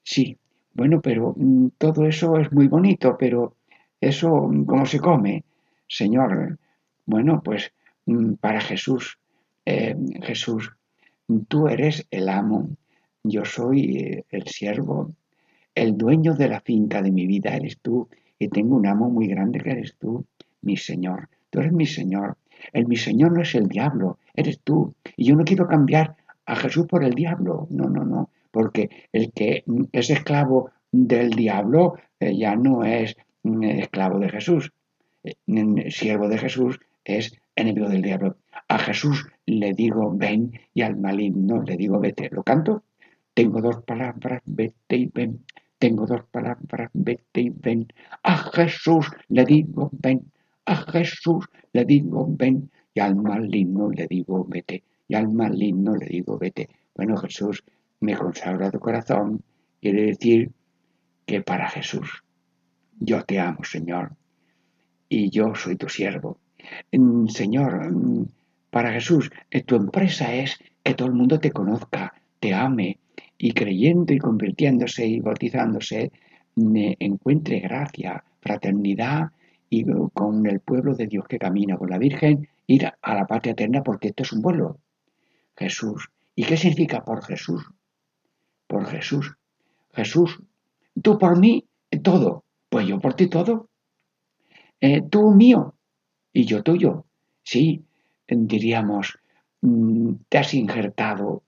sí. 0.02 0.38
Bueno, 0.72 1.00
pero 1.00 1.34
mm, 1.36 1.68
todo 1.78 2.06
eso 2.06 2.36
es 2.38 2.50
muy 2.52 2.68
bonito, 2.68 3.16
pero 3.18 3.56
eso, 4.00 4.50
¿cómo 4.66 4.86
se 4.86 4.98
come? 4.98 5.44
Señor, 5.86 6.58
bueno, 7.06 7.42
pues 7.44 7.72
mm, 8.06 8.34
para 8.34 8.60
Jesús, 8.60 9.18
eh, 9.64 9.94
Jesús, 10.22 10.72
Tú 11.48 11.68
eres 11.68 12.06
el 12.10 12.28
amo, 12.28 12.68
yo 13.22 13.44
soy 13.44 13.96
eh, 13.96 14.24
el 14.30 14.46
siervo, 14.46 15.14
el 15.74 15.96
dueño 15.96 16.34
de 16.34 16.48
la 16.48 16.60
finca 16.60 17.02
de 17.02 17.10
mi 17.10 17.26
vida 17.26 17.56
eres 17.56 17.78
tú, 17.80 18.08
y 18.38 18.48
tengo 18.48 18.76
un 18.76 18.86
amo 18.86 19.08
muy 19.08 19.26
grande 19.26 19.60
que 19.60 19.70
eres 19.70 19.96
tú, 19.98 20.24
mi 20.62 20.76
Señor. 20.76 21.28
Tú 21.50 21.60
eres 21.60 21.72
mi 21.72 21.86
Señor. 21.86 22.36
El 22.72 22.86
mi 22.86 22.96
Señor 22.96 23.32
no 23.32 23.42
es 23.42 23.54
el 23.54 23.68
diablo, 23.68 24.18
eres 24.34 24.60
tú. 24.60 24.94
Y 25.16 25.24
yo 25.26 25.36
no 25.36 25.44
quiero 25.44 25.66
cambiar 25.66 26.16
a 26.46 26.56
Jesús 26.56 26.86
por 26.86 27.04
el 27.04 27.14
diablo. 27.14 27.66
No, 27.70 27.88
no, 27.88 28.04
no. 28.04 28.30
Porque 28.50 28.90
el 29.12 29.32
que 29.32 29.64
es 29.92 30.10
esclavo 30.10 30.70
del 30.92 31.30
diablo 31.30 31.94
eh, 32.20 32.36
ya 32.36 32.56
no 32.56 32.84
es 32.84 33.16
mm, 33.42 33.62
esclavo 33.64 34.18
de 34.18 34.28
Jesús. 34.28 34.72
Eh, 35.22 35.34
siervo 35.90 36.28
de 36.28 36.38
Jesús 36.38 36.78
es 37.04 37.36
enemigo 37.56 37.88
del 37.88 38.02
diablo. 38.02 38.36
A 38.68 38.78
Jesús 38.78 39.26
le 39.46 39.72
digo 39.72 40.12
ven 40.16 40.52
y 40.72 40.82
al 40.82 40.96
maligno 40.96 41.62
le 41.62 41.76
digo 41.76 42.00
vete. 42.00 42.28
¿Lo 42.30 42.42
canto? 42.42 42.84
Tengo 43.34 43.60
dos 43.60 43.82
palabras, 43.82 44.42
vete 44.44 44.96
y 44.96 45.06
ven. 45.06 45.44
Tengo 45.78 46.06
dos 46.06 46.24
palabras, 46.30 46.90
vete 46.92 47.40
y 47.40 47.50
ven. 47.50 47.86
A 48.22 48.38
Jesús 48.38 49.10
le 49.28 49.44
digo 49.44 49.90
ven. 49.92 50.32
A 50.64 50.76
Jesús 50.76 51.46
le 51.72 51.84
digo 51.84 52.26
ven. 52.28 52.70
Y 52.94 53.00
al 53.00 53.16
maligno 53.16 53.90
le 53.90 54.06
digo 54.06 54.44
vete. 54.44 54.84
Y 55.08 55.14
al 55.14 55.28
maligno 55.28 55.94
le 55.96 56.06
digo 56.06 56.38
vete. 56.38 56.68
Bueno, 56.94 57.16
Jesús, 57.16 57.64
me 58.00 58.16
consagra 58.16 58.70
tu 58.70 58.78
corazón. 58.78 59.42
Quiere 59.80 60.06
decir 60.06 60.52
que 61.26 61.42
para 61.42 61.68
Jesús 61.68 62.22
yo 62.98 63.22
te 63.24 63.40
amo, 63.40 63.64
Señor. 63.64 64.16
Y 65.08 65.30
yo 65.30 65.54
soy 65.54 65.76
tu 65.76 65.88
siervo 65.88 66.38
Señor, 67.28 67.92
para 68.70 68.92
Jesús, 68.92 69.30
eh, 69.50 69.62
tu 69.62 69.76
empresa 69.76 70.34
es 70.34 70.58
que 70.82 70.94
todo 70.94 71.08
el 71.08 71.14
mundo 71.14 71.38
te 71.38 71.52
conozca, 71.52 72.12
te 72.40 72.52
ame 72.52 72.98
y 73.38 73.52
creyendo 73.52 74.12
y 74.12 74.18
convirtiéndose 74.18 75.06
y 75.06 75.20
bautizándose, 75.20 76.10
encuentre 76.56 77.60
gracia, 77.60 78.22
fraternidad 78.40 79.30
y 79.70 79.84
con 80.12 80.46
el 80.46 80.60
pueblo 80.60 80.94
de 80.94 81.06
Dios 81.06 81.26
que 81.26 81.38
camina 81.38 81.76
con 81.76 81.90
la 81.90 81.98
Virgen, 81.98 82.48
ir 82.66 82.86
a 82.86 83.14
la 83.14 83.26
patria 83.26 83.52
eterna 83.52 83.82
porque 83.82 84.08
esto 84.08 84.22
es 84.22 84.32
un 84.32 84.42
vuelo. 84.42 84.78
Jesús. 85.56 86.08
¿Y 86.34 86.44
qué 86.44 86.56
significa 86.56 87.04
por 87.04 87.24
Jesús? 87.24 87.64
Por 88.66 88.86
Jesús. 88.86 89.36
Jesús, 89.92 90.40
tú 91.00 91.18
por 91.18 91.38
mí 91.38 91.64
todo, 92.02 92.44
pues 92.68 92.86
yo 92.86 92.98
por 92.98 93.14
ti 93.14 93.28
todo. 93.28 93.68
Eh, 94.80 95.02
tú 95.08 95.30
mío, 95.30 95.73
y 96.34 96.44
yo 96.44 96.62
tuyo. 96.62 97.06
Sí, 97.42 97.82
diríamos, 98.28 99.18
mm, 99.62 100.12
te 100.28 100.38
has 100.38 100.52
injertado 100.52 101.42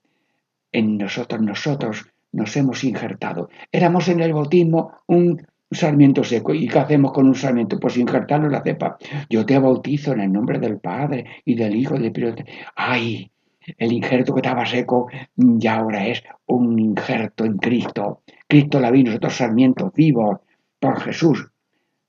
en 0.71 0.97
nosotros, 0.97 1.41
nosotros 1.41 2.05
nos 2.31 2.55
hemos 2.57 2.83
injertado. 2.83 3.49
Éramos 3.71 4.07
en 4.07 4.21
el 4.21 4.33
bautismo 4.33 4.93
un 5.07 5.45
sarmiento 5.69 6.23
seco. 6.23 6.53
¿Y 6.53 6.67
qué 6.67 6.79
hacemos 6.79 7.11
con 7.11 7.27
un 7.27 7.35
sarmiento? 7.35 7.79
Pues 7.79 7.97
injertarlo 7.97 8.47
en 8.47 8.53
la 8.53 8.63
cepa. 8.63 8.97
Yo 9.29 9.45
te 9.45 9.59
bautizo 9.59 10.13
en 10.13 10.21
el 10.21 10.31
nombre 10.31 10.59
del 10.59 10.79
Padre 10.79 11.25
y 11.45 11.55
del 11.55 11.75
Hijo 11.75 11.95
y 11.95 11.97
del 11.99 12.07
Espíritu. 12.07 12.43
¡Ay! 12.75 13.29
El 13.77 13.91
injerto 13.91 14.33
que 14.33 14.39
estaba 14.39 14.65
seco 14.65 15.09
ya 15.35 15.75
ahora 15.75 16.07
es 16.07 16.23
un 16.45 16.79
injerto 16.79 17.43
en 17.43 17.57
Cristo. 17.57 18.21
Cristo 18.47 18.79
la 18.79 18.91
vi, 18.91 19.03
nosotros 19.03 19.35
sarmientos 19.35 19.91
vivos 19.93 20.39
por 20.79 21.01
Jesús. 21.01 21.49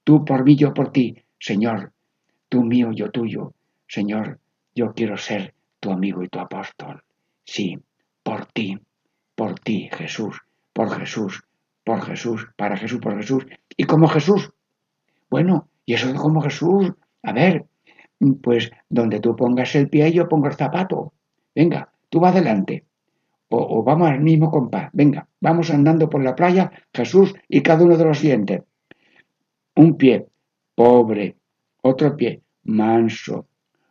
Tú 0.04 0.24
por 0.24 0.44
mí, 0.44 0.54
yo 0.54 0.72
por 0.72 0.92
ti. 0.92 1.16
Señor, 1.40 1.92
tú 2.48 2.62
mío, 2.62 2.90
yo 2.92 3.10
tuyo. 3.10 3.54
Señor, 3.86 4.40
yo 4.74 4.92
quiero 4.92 5.16
ser 5.16 5.54
tu 5.80 5.90
amigo 5.90 6.22
y 6.22 6.28
tu 6.28 6.38
apóstol. 6.38 7.02
Sí, 7.44 7.78
por 8.22 8.46
ti, 8.46 8.78
por 9.34 9.58
ti, 9.60 9.88
Jesús, 9.92 10.40
por 10.72 10.90
Jesús, 10.90 11.42
por 11.84 12.02
Jesús, 12.02 12.46
para 12.56 12.76
Jesús, 12.76 13.00
por 13.00 13.16
Jesús. 13.16 13.46
¿Y 13.76 13.84
como 13.84 14.08
Jesús? 14.08 14.52
Bueno, 15.30 15.68
y 15.86 15.94
eso 15.94 16.10
es 16.10 16.14
como 16.14 16.42
Jesús. 16.42 16.92
A 17.22 17.32
ver, 17.32 17.66
pues 18.42 18.70
donde 18.88 19.20
tú 19.20 19.34
pongas 19.36 19.74
el 19.74 19.88
pie, 19.88 20.12
yo 20.12 20.28
pongo 20.28 20.48
el 20.48 20.54
zapato. 20.54 21.12
Venga, 21.54 21.90
tú 22.08 22.20
vas 22.20 22.34
adelante. 22.34 22.84
O, 23.50 23.82
vamos 23.82 24.10
al 24.10 24.20
mismo 24.20 24.50
compás. 24.50 24.90
Venga, 24.92 25.26
vamos 25.40 25.70
andando 25.70 26.10
por 26.10 26.22
la 26.22 26.34
playa, 26.34 26.70
Jesús 26.92 27.34
y 27.48 27.62
cada 27.62 27.84
uno 27.84 27.96
de 27.96 28.04
los 28.04 28.18
siguientes. 28.18 28.62
Un 29.74 29.96
pie, 29.96 30.26
pobre, 30.74 31.37
otro 31.82 32.16
pie 32.16 32.42
manso, 32.64 33.46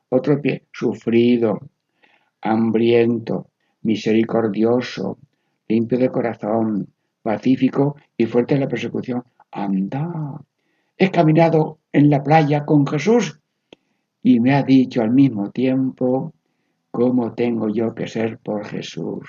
otro 0.09 0.41
pie 0.41 0.65
sufrido, 0.71 1.59
hambriento, 2.41 3.49
misericordioso, 3.81 5.17
limpio 5.67 5.97
de 5.97 6.09
corazón, 6.09 6.87
pacífico 7.21 7.95
y 8.15 8.25
fuerte 8.25 8.55
en 8.55 8.61
la 8.61 8.67
persecución. 8.67 9.23
Anda, 9.51 10.39
he 10.97 11.11
caminado 11.11 11.79
en 11.91 12.09
la 12.09 12.23
playa 12.23 12.65
con 12.65 12.85
Jesús 12.85 13.39
y 14.21 14.39
me 14.39 14.53
ha 14.53 14.63
dicho 14.63 15.01
al 15.01 15.11
mismo 15.11 15.51
tiempo 15.51 16.33
cómo 16.91 17.33
tengo 17.33 17.69
yo 17.69 17.93
que 17.95 18.07
ser 18.07 18.37
por 18.39 18.65
Jesús. 18.65 19.23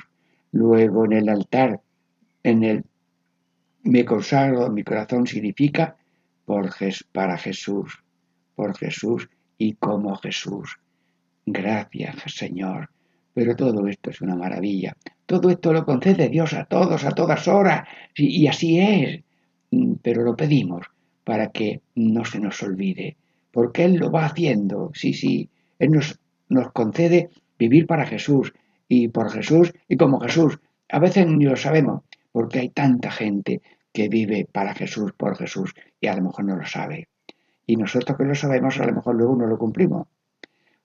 Luego 0.53 1.05
en 1.05 1.13
el 1.13 1.29
altar, 1.29 1.81
en 2.43 2.65
el 2.65 2.85
me 3.83 4.05
consagro, 4.05 4.71
mi 4.71 4.83
corazón 4.83 5.27
significa 5.27 5.97
por, 6.45 6.71
para 7.13 7.39
Jesús 7.39 8.03
por 8.59 8.77
Jesús 8.77 9.31
y 9.57 9.75
como 9.75 10.17
Jesús. 10.17 10.81
Gracias, 11.47 12.17
Señor. 12.27 12.91
Pero 13.33 13.55
todo 13.55 13.87
esto 13.87 14.11
es 14.11 14.21
una 14.21 14.35
maravilla. 14.35 14.97
Todo 15.27 15.49
esto 15.49 15.73
lo 15.73 15.85
concede 15.85 16.29
Dios 16.29 16.55
a 16.55 16.65
todos, 16.65 17.05
a 17.05 17.13
todas 17.13 17.47
horas. 17.47 17.87
Y 18.17 18.49
así 18.49 18.81
es. 18.81 19.21
Mm, 19.71 19.93
pero 20.03 20.25
lo 20.25 20.35
pedimos 20.35 20.87
para 21.23 21.53
que 21.53 21.83
no 21.95 22.25
se 22.25 22.41
nos 22.41 22.61
olvide. 22.65 23.17
Porque 23.53 23.85
Él 23.85 23.95
lo 23.95 24.11
va 24.11 24.27
haciendo. 24.27 24.91
Sí, 24.93 25.13
sí. 25.13 25.49
Él 25.79 25.93
nos, 25.93 26.19
nos 26.49 26.73
concede 26.73 27.31
vivir 27.61 27.87
para 27.87 28.07
Jesús. 28.07 28.53
Y 28.89 29.07
por 29.07 29.31
Jesús 29.31 29.73
y 29.89 29.97
como 29.97 30.19
Jesús. 30.19 30.59
A 30.89 30.99
veces 30.99 31.29
ni 31.29 31.45
lo 31.45 31.55
sabemos. 31.55 32.03
Porque 32.33 32.59
hay 32.59 32.71
tanta 32.71 33.13
gente 33.13 33.63
que 33.93 34.09
vive 34.09 34.49
para 34.51 34.75
Jesús, 34.75 35.13
por 35.13 35.37
Jesús. 35.37 35.75
Y 36.01 36.09
a 36.09 36.17
lo 36.17 36.23
mejor 36.23 36.45
no 36.45 36.57
lo 36.57 36.67
sabe. 36.67 37.07
Y 37.69 37.77
nosotros 37.77 38.17
que 38.17 38.25
lo 38.25 38.35
sabemos, 38.35 38.81
a 38.81 38.87
lo 38.87 38.95
mejor 38.95 39.15
luego 39.15 39.37
no 39.37 39.47
lo 39.47 39.59
cumplimos. 39.59 40.09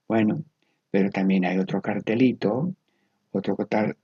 Bueno, 0.06 0.44
pero 0.92 1.10
también 1.12 1.46
hay 1.46 1.58
otro 1.58 1.82
cartelito, 1.82 2.76
otro 3.32 3.56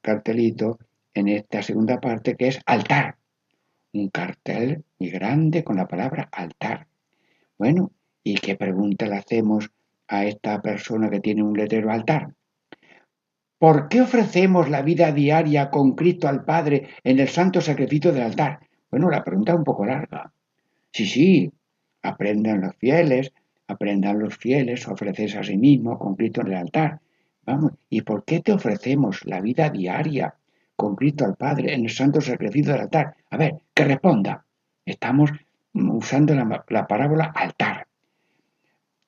cartelito 0.02 0.80
en 1.13 1.28
esta 1.28 1.62
segunda 1.62 2.00
parte 2.00 2.38
que 2.38 2.48
es 2.48 2.62
altar. 2.65 3.18
Un 3.92 4.08
cartel 4.08 4.86
muy 4.98 5.10
grande 5.10 5.62
con 5.65 5.76
la 5.76 5.89
palabra 5.89 6.30
altar. 6.32 6.88
Bueno, 7.58 7.92
¿y 8.24 8.36
qué 8.36 8.56
pregunta 8.56 9.08
le 9.08 9.18
hacemos 9.18 9.70
a 10.08 10.24
esta 10.24 10.62
persona 10.62 11.10
que 11.10 11.20
tiene 11.20 11.44
un 11.44 11.58
letrero 11.58 11.92
altar? 11.92 12.34
¿Por 13.58 13.89
qué 13.89 14.00
ofrecemos 14.00 14.70
la 14.70 14.84
vida 14.84 15.12
diaria 15.12 15.70
con 15.70 15.96
Cristo 15.96 16.30
al 16.30 16.46
Padre 16.46 16.88
en 17.04 17.20
el 17.20 17.28
santo 17.28 17.60
sacrificio 17.60 18.13
del 18.13 18.24
altar? 18.24 18.62
Bueno, 18.89 19.10
la 19.10 19.22
pregunta 19.22 19.52
es 19.52 19.58
un 19.58 19.65
poco 19.65 19.86
larga. 19.86 20.32
Sí, 20.94 21.06
sí, 21.06 21.52
aprendan 22.01 22.62
los 22.62 22.75
fieles, 22.75 23.31
aprendan 23.67 24.19
los 24.19 24.38
fieles 24.38 24.88
a 24.88 24.93
ofrecerse 24.93 25.38
a 25.38 25.43
sí 25.43 25.57
mismos 25.57 25.99
con 25.99 26.15
Cristo 26.15 26.41
en 26.41 26.47
el 26.47 26.55
altar. 26.55 26.99
Vamos, 27.45 27.73
¿y 27.89 28.01
por 28.01 28.25
qué 28.25 28.41
te 28.41 28.51
ofrecemos 28.51 29.25
la 29.25 29.41
vida 29.41 29.69
diaria 29.69 30.35
con 30.75 30.95
Cristo 30.95 31.25
al 31.25 31.35
Padre 31.35 31.73
en 31.73 31.85
el 31.85 31.89
santo 31.89 32.21
sacrificio 32.21 32.73
del 32.73 32.81
altar? 32.81 33.15
A 33.29 33.38
ver, 33.38 33.62
que 33.73 33.85
responda. 33.85 34.45
Estamos 34.85 35.31
usando 35.73 36.35
la, 36.35 36.63
la 36.69 36.88
parábola 36.88 37.25
altar. 37.35 37.88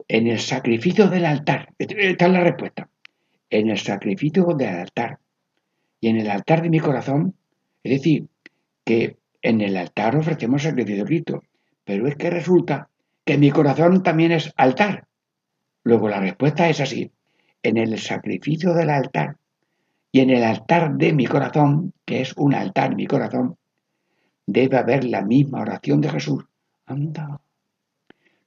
En 0.08 0.28
el 0.28 0.40
sacrificio 0.40 1.08
del 1.08 1.26
altar. 1.26 1.74
Esta 1.78 2.26
es 2.26 2.32
la 2.32 2.44
respuesta. 2.44 2.90
En 3.50 3.70
el 3.70 3.78
sacrificio 3.78 4.46
del 4.56 4.76
altar. 4.76 5.20
Y 6.00 6.10
en 6.10 6.18
el 6.18 6.30
altar 6.30 6.62
de 6.62 6.70
mi 6.70 6.80
corazón. 6.80 7.36
Es 7.84 7.92
decir, 7.92 8.28
que 8.84 9.18
en 9.42 9.62
el 9.62 9.78
altar 9.78 10.16
ofrecemos 10.16 10.64
sacrificio 10.64 11.04
de 11.04 11.08
Cristo. 11.08 11.44
Pero 11.84 12.08
es 12.08 12.16
que 12.16 12.30
resulta 12.30 12.90
que 13.26 13.38
mi 13.38 13.52
corazón 13.52 14.04
también 14.04 14.32
es 14.32 14.52
altar. 14.56 15.08
Luego 15.84 16.10
la 16.10 16.20
respuesta 16.20 16.70
es 16.70 16.80
así. 16.80 17.12
En 17.64 17.78
el 17.78 17.98
sacrificio 18.00 18.74
del 18.74 18.90
altar 18.90 19.38
y 20.12 20.20
en 20.20 20.32
el 20.32 20.44
altar 20.44 20.96
de 20.96 21.14
mi 21.14 21.26
corazón, 21.26 21.94
que 22.06 22.22
es 22.22 22.34
un 22.36 22.54
altar 22.54 22.96
mi 22.96 23.08
corazón, 23.08 23.58
debe 24.46 24.78
haber 24.78 25.06
la 25.06 25.22
misma 25.22 25.62
oración 25.62 26.02
de 26.02 26.10
Jesús. 26.10 26.44
Anda. 26.86 27.40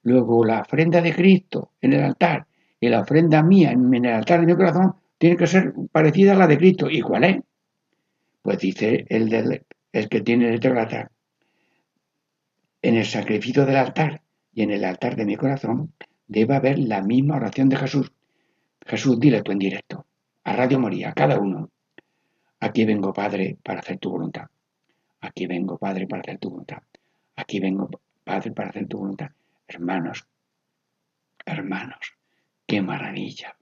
Luego 0.03 0.45
la 0.45 0.61
ofrenda 0.61 1.01
de 1.01 1.15
Cristo 1.15 1.71
en 1.81 1.93
el 1.93 2.03
altar 2.03 2.45
y 2.79 2.89
la 2.89 3.01
ofrenda 3.01 3.41
mía 3.41 3.71
en 3.71 3.93
el 3.93 4.13
altar 4.13 4.41
de 4.41 4.45
mi 4.45 4.55
corazón 4.55 4.95
tiene 5.17 5.37
que 5.37 5.47
ser 5.47 5.73
parecida 5.91 6.33
a 6.33 6.35
la 6.35 6.47
de 6.47 6.57
Cristo. 6.57 6.89
¿Y 6.89 7.01
cuál 7.01 7.23
es? 7.23 7.37
Pues 8.41 8.59
dice 8.59 9.05
el, 9.09 9.29
del, 9.29 9.65
el 9.91 10.09
que 10.09 10.21
tiene 10.21 10.53
el 10.53 10.77
altar 10.77 11.09
en 12.85 12.97
el 12.97 13.05
sacrificio 13.05 13.65
del 13.65 13.77
altar 13.77 14.21
y 14.53 14.61
en 14.61 14.69
el 14.69 14.85
altar 14.85 15.15
de 15.15 15.25
mi 15.25 15.35
corazón 15.35 15.91
debe 16.27 16.55
haber 16.55 16.77
la 16.77 17.01
misma 17.01 17.37
oración 17.37 17.67
de 17.67 17.77
Jesús. 17.77 18.11
Jesús, 18.85 19.19
dile 19.19 19.41
tú 19.41 19.51
en 19.51 19.57
directo, 19.57 20.05
a 20.43 20.55
Radio 20.55 20.79
Moría, 20.79 21.09
a 21.09 21.13
cada 21.13 21.39
uno. 21.39 21.71
Aquí 22.59 22.85
vengo, 22.85 23.11
Padre, 23.11 23.57
para 23.63 23.79
hacer 23.79 23.97
tu 23.97 24.11
voluntad. 24.11 24.45
Aquí 25.21 25.47
vengo, 25.47 25.79
Padre, 25.79 26.05
para 26.05 26.21
hacer 26.21 26.37
tu 26.37 26.51
voluntad. 26.51 26.77
Aquí 27.35 27.59
vengo, 27.59 27.89
Padre, 28.23 28.51
para 28.51 28.69
hacer 28.69 28.87
tu 28.87 28.99
voluntad. 28.99 29.31
Hermanos, 29.67 30.27
hermanos, 31.43 32.13
qué 32.67 32.83
maravilla. 32.83 33.55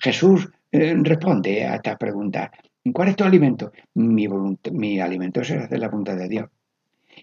Jesús 0.00 0.50
eh, 0.70 0.94
responde 1.02 1.64
a 1.64 1.76
esta 1.76 1.96
pregunta. 1.96 2.52
¿Cuál 2.92 3.08
es 3.08 3.16
tu 3.16 3.24
alimento? 3.24 3.72
Mi, 3.94 4.28
mi 4.72 5.00
alimento 5.00 5.40
es 5.40 5.50
hacer 5.52 5.78
la 5.78 5.88
voluntad 5.88 6.16
de 6.16 6.28
Dios. 6.28 6.50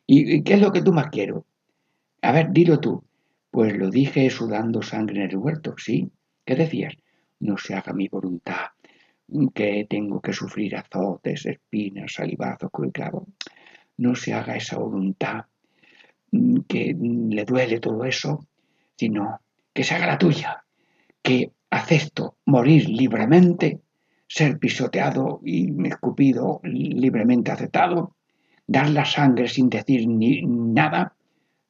¿Y 0.05 0.43
qué 0.43 0.53
es 0.55 0.61
lo 0.61 0.71
que 0.71 0.81
tú 0.81 0.93
más 0.93 1.07
quiero? 1.07 1.45
A 2.21 2.31
ver, 2.31 2.51
dilo 2.51 2.79
tú. 2.79 3.03
Pues 3.51 3.77
lo 3.77 3.89
dije 3.89 4.29
sudando 4.29 4.81
sangre 4.81 5.23
en 5.23 5.29
el 5.29 5.37
huerto, 5.37 5.75
¿sí? 5.77 6.11
¿Qué 6.45 6.55
decías? 6.55 6.95
No 7.39 7.57
se 7.57 7.75
haga 7.75 7.93
mi 7.93 8.07
voluntad, 8.07 8.67
que 9.53 9.85
tengo 9.89 10.21
que 10.21 10.33
sufrir 10.33 10.75
azotes, 10.75 11.45
espinas, 11.45 12.13
salivazos, 12.13 12.71
clavo. 12.91 13.27
No 13.97 14.15
se 14.15 14.33
haga 14.33 14.55
esa 14.55 14.77
voluntad, 14.77 15.45
que 16.67 16.95
le 16.97 17.45
duele 17.45 17.79
todo 17.79 18.05
eso, 18.05 18.47
sino 18.97 19.41
que 19.73 19.83
se 19.83 19.93
haga 19.93 20.07
la 20.07 20.17
tuya, 20.17 20.63
que 21.21 21.51
acepto 21.69 22.37
morir 22.45 22.89
libremente, 22.89 23.81
ser 24.27 24.57
pisoteado 24.57 25.41
y 25.43 25.87
escupido 25.87 26.59
libremente 26.63 27.51
aceptado, 27.51 28.15
dar 28.67 28.89
la 28.89 29.05
sangre 29.05 29.47
sin 29.47 29.69
decir 29.69 30.07
ni 30.07 30.41
nada, 30.43 31.15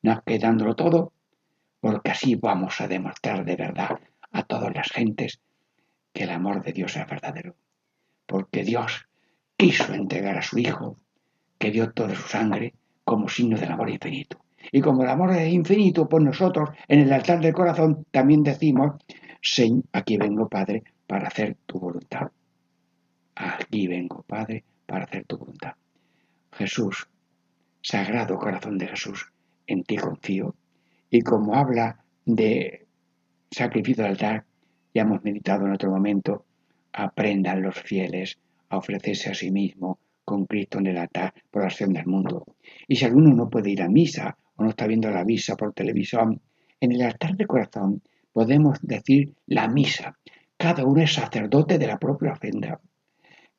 no 0.01 0.21
quedándolo 0.23 0.75
todo, 0.75 1.13
porque 1.79 2.12
así 2.12 2.36
vamos 2.36 2.79
a 2.82 2.88
demostrar 2.88 3.45
de 3.45 3.56
verdad 3.56 3.99
a 4.32 4.43
todas 4.43 4.73
las 4.73 4.88
gentes 4.89 5.41
que 6.13 6.23
el 6.23 6.29
amor 6.29 6.63
de 6.63 6.73
Dios 6.73 6.95
es 6.95 7.08
verdadero. 7.08 7.56
Porque 8.25 8.63
Dios 8.63 9.08
quiso 9.58 9.93
entregar 9.93 10.38
a 10.38 10.41
su 10.41 10.60
Hijo, 10.60 10.97
que 11.58 11.71
dio 11.71 11.91
toda 11.91 12.15
su 12.15 12.27
sangre, 12.27 12.73
como 13.03 13.27
signo 13.27 13.58
del 13.58 13.71
amor 13.71 13.89
infinito. 13.89 14.39
Y 14.71 14.82
como 14.82 15.03
el 15.03 15.10
amor 15.10 15.32
es 15.32 15.51
infinito, 15.51 16.08
pues 16.08 16.23
nosotros 16.23 16.69
en 16.88 17.01
el 17.01 17.12
altar 17.12 17.41
del 17.41 17.53
corazón 17.53 18.06
también 18.12 18.43
decimos, 18.43 18.95
aquí 19.91 20.17
vengo, 20.17 20.47
Padre, 20.47 20.84
para 21.06 21.27
hacer 21.27 21.58
tu 21.65 21.79
voluntad. 21.79 22.32
Aquí 23.36 23.88
vengo, 23.88 24.23
Padre, 24.23 24.63
para 24.86 25.03
hacer 25.03 25.25
tu 25.25 25.38
voluntad. 25.38 25.73
Jesús, 26.54 27.08
Sagrado 27.82 28.38
Corazón 28.38 28.78
de 28.78 28.88
Jesús, 28.88 29.32
en 29.68 29.84
ti 29.84 29.98
confío. 29.98 30.56
Y 31.10 31.22
como 31.22 31.56
habla 31.56 32.04
de 32.26 32.88
sacrificio 33.52 34.04
del 34.04 34.13
altar, 34.13 34.46
ya 34.94 35.02
hemos 35.02 35.24
meditado 35.24 35.66
en 35.66 35.74
otro 35.74 35.89
momento, 35.89 36.46
aprendan 36.92 37.62
los 37.62 37.80
fieles 37.80 38.38
a 38.70 38.78
ofrecerse 38.78 39.30
a 39.30 39.34
sí 39.34 39.52
mismo 39.52 40.00
con 40.24 40.46
Cristo 40.46 40.80
en 40.80 40.88
el 40.88 40.98
altar 40.98 41.34
por 41.52 41.63
la 41.63 41.68
acción 41.68 41.94
del 41.94 42.06
mundo. 42.06 42.46
Y 42.88 42.96
si 42.96 43.06
alguno 43.06 43.34
no 43.34 43.50
puede 43.50 43.72
ir 43.72 43.82
a 43.82 43.89
misa 43.89 44.38
o 44.56 44.63
no 44.63 44.70
está 44.70 44.88
viendo 44.88 45.10
la 45.10 45.26
misa 45.26 45.56
por 45.56 45.74
televisión, 45.74 46.42
en 46.80 46.92
el 46.92 47.02
altar 47.02 47.36
de 47.36 47.46
corazón 47.46 48.02
podemos 48.32 48.80
decir 48.82 49.34
la 49.48 49.68
misa. 49.68 50.18
Cada 50.58 50.86
uno 50.86 51.02
es 51.02 51.13
sacerdote 51.13 51.78
de 51.78 51.88
la 51.88 51.98
propia 51.98 52.32
ofrenda. 52.32 52.80